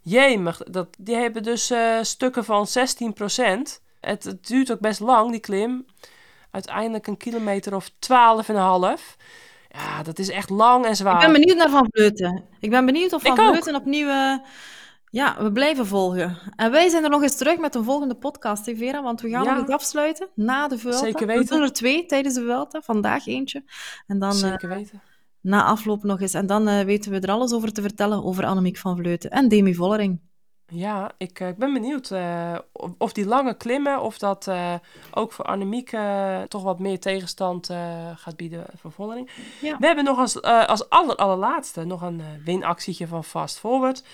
[0.00, 3.14] Jemig, dat, die hebben dus eh, stukken van 16
[4.00, 5.86] Het, het duurt ook best lang, die klim.
[6.50, 7.96] Uiteindelijk een kilometer of 12,5.
[9.74, 11.14] Ja, dat is echt lang en zwaar.
[11.14, 12.44] Ik ben benieuwd naar Van Vleuten.
[12.60, 13.36] Ik ben benieuwd of Van.
[13.36, 14.08] Vleuten opnieuw...
[14.08, 14.34] eh,
[15.10, 16.36] ja, we blijven volgen.
[16.56, 19.02] En wij zijn er nog eens terug met een volgende podcast, hè, Vera?
[19.02, 19.52] Want we gaan Ja.
[19.52, 20.98] nog eens afsluiten na de Vuelta.
[20.98, 21.46] Zeker We weten.
[21.56, 22.80] doen er twee tijdens de Vuelta.
[22.82, 23.64] Vandaag eentje.
[24.06, 25.02] En dan eh, Zeker weten.
[25.40, 26.34] na afloop nog eens.
[26.34, 29.48] En dan eh, weten we er alles over te vertellen over Annemiek van Vleuten en
[29.48, 30.20] Demi Vollering.
[30.74, 32.58] Ja, ik, eh, ik ben benieuwd eh,
[32.98, 34.74] of, die lange klimmen, of dat eh,
[35.10, 35.96] ook voor Annemiek
[36.48, 37.66] toch wat meer tegenstand
[38.16, 39.30] gaat bieden voor Vollering.
[39.60, 39.76] Ja.
[39.78, 44.04] We hebben nog als, als aller, allerlaatste nog een winactietje van Fast Forward.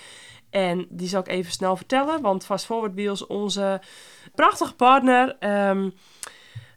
[0.49, 3.81] En die zal ik even snel vertellen, want Fast Forward Wheels, onze
[4.35, 5.35] prachtige partner.
[5.39, 5.89] Ehm,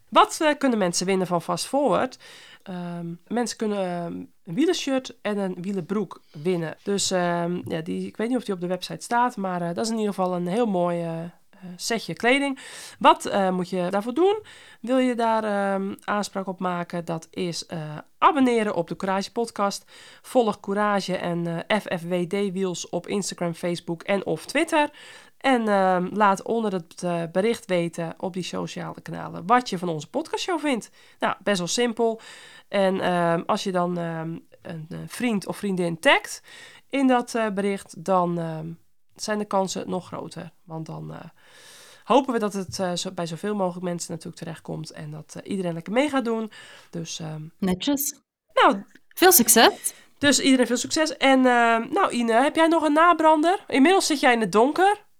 [0.09, 2.19] wat kunnen mensen winnen van Fast Forward?
[2.63, 6.77] Ehm, mensen kunnen ehm, een wielershirt en een wielenbroek winnen.
[6.83, 9.75] Dus ehm, ja, die, ik weet niet of die op de website staat, maar eh,
[9.75, 11.29] dat is in ieder geval een heel mooi eh, eh,
[11.77, 12.59] setje kleding.
[12.99, 14.43] Wat moet je daarvoor doen?
[14.81, 17.05] Wil je daar ehm, aanspraak op maken?
[17.05, 17.67] Dat is
[18.19, 19.85] abonneren op de Courage Podcast.
[20.23, 24.91] Volg Courage en FFWD Wheels op Instagram, Facebook en of Twitter.
[25.43, 29.89] En ehm, laat onder het eh, bericht weten op die sociale kanalen wat je van
[29.89, 30.91] onze podcastshow vindt.
[31.19, 32.21] Nou, best wel simpel.
[32.69, 36.43] En ehm, als je dan ehm, een, eh, vriend of vriendin tagt
[36.89, 38.41] in dat eh, bericht, dan
[39.15, 40.53] zijn de kansen nog groter.
[40.65, 41.15] Want dan
[42.05, 45.93] hopen we dat het zo, bij zoveel mogelijk mensen natuurlijk terechtkomt en dat iedereen lekker
[45.93, 46.51] mee gaat doen.
[46.91, 47.21] Dus,
[47.59, 48.21] Netjes.
[48.53, 49.95] nou, Veel succes.
[50.19, 51.17] dus iedereen veel succes.
[51.17, 51.41] En
[51.91, 53.65] nou, Ine, heb jij nog een nabrander?
[53.67, 55.11] Inmiddels zit jij in het donker.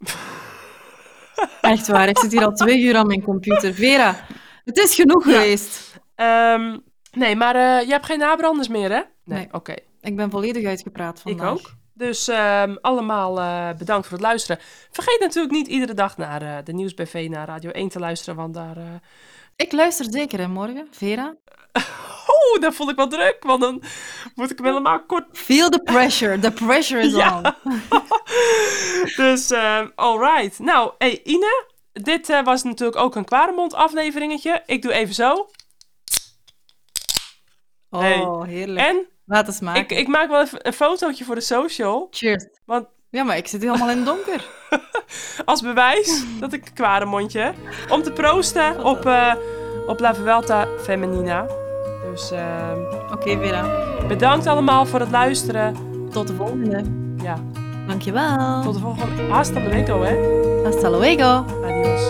[1.61, 2.09] Echt waar.
[2.09, 3.75] Ik zit hier al twee uur aan mijn computer.
[3.75, 4.17] Vera,
[4.65, 5.33] het is genoeg Ja.
[5.33, 6.01] geweest.
[6.15, 6.79] Ehm,
[7.13, 9.01] nee, maar eh, je hebt geen nabranders meer, hè?
[9.25, 9.49] Nee, Nee.
[9.53, 9.75] oké.
[10.01, 11.47] Ik ben volledig uitgepraat vandaag.
[11.53, 11.71] Ik ook.
[11.95, 14.59] Dus ehm, allemaal eh, bedankt voor het luisteren.
[14.91, 18.55] Vergeet natuurlijk niet iedere dag naar eh, de Nieuwsbv naar Radio 1 te luisteren, want
[18.55, 18.77] daar...
[19.57, 20.89] Ik luister zeker, hè, morgen.
[20.91, 21.35] Vera?
[22.29, 23.83] Oeh, dat vond ik wel druk, want dan
[24.35, 25.25] moet ik hem helemaal kort...
[25.33, 26.39] Feel the pressure.
[26.39, 27.43] The pressure is on.
[29.17, 30.59] dus, ehm alright.
[30.59, 34.63] Nou, hey Ine, dit eh, was natuurlijk ook een Kwaremond afleveringetje.
[34.67, 35.49] Ik doe even zo.
[37.91, 38.27] Oh, Hey.
[38.49, 38.87] heerlijk.
[38.87, 39.81] En Laat eens maken.
[39.83, 42.07] ik, ik maak wel even een fotootje voor de social.
[42.11, 42.47] Cheers.
[42.65, 44.45] Want Ja, maar ik zit helemaal in het donker.
[45.45, 47.55] als bewijs dat ik een kwaremondje heb.
[47.89, 49.35] Om te proosten op, eh,
[49.87, 51.47] op La Vuelta Femenina.
[52.13, 52.79] Dus ehm,
[53.13, 53.65] Oké, Vera.
[54.09, 55.75] bedankt allemaal voor het luisteren.
[56.11, 56.83] Tot de volgende.
[57.23, 57.37] Ja,
[57.87, 58.63] Dankjewel.
[58.63, 59.23] tot de volgende.
[59.31, 60.17] Hasta luego, hè.
[60.65, 61.45] Hasta luego.
[61.65, 62.03] Adios.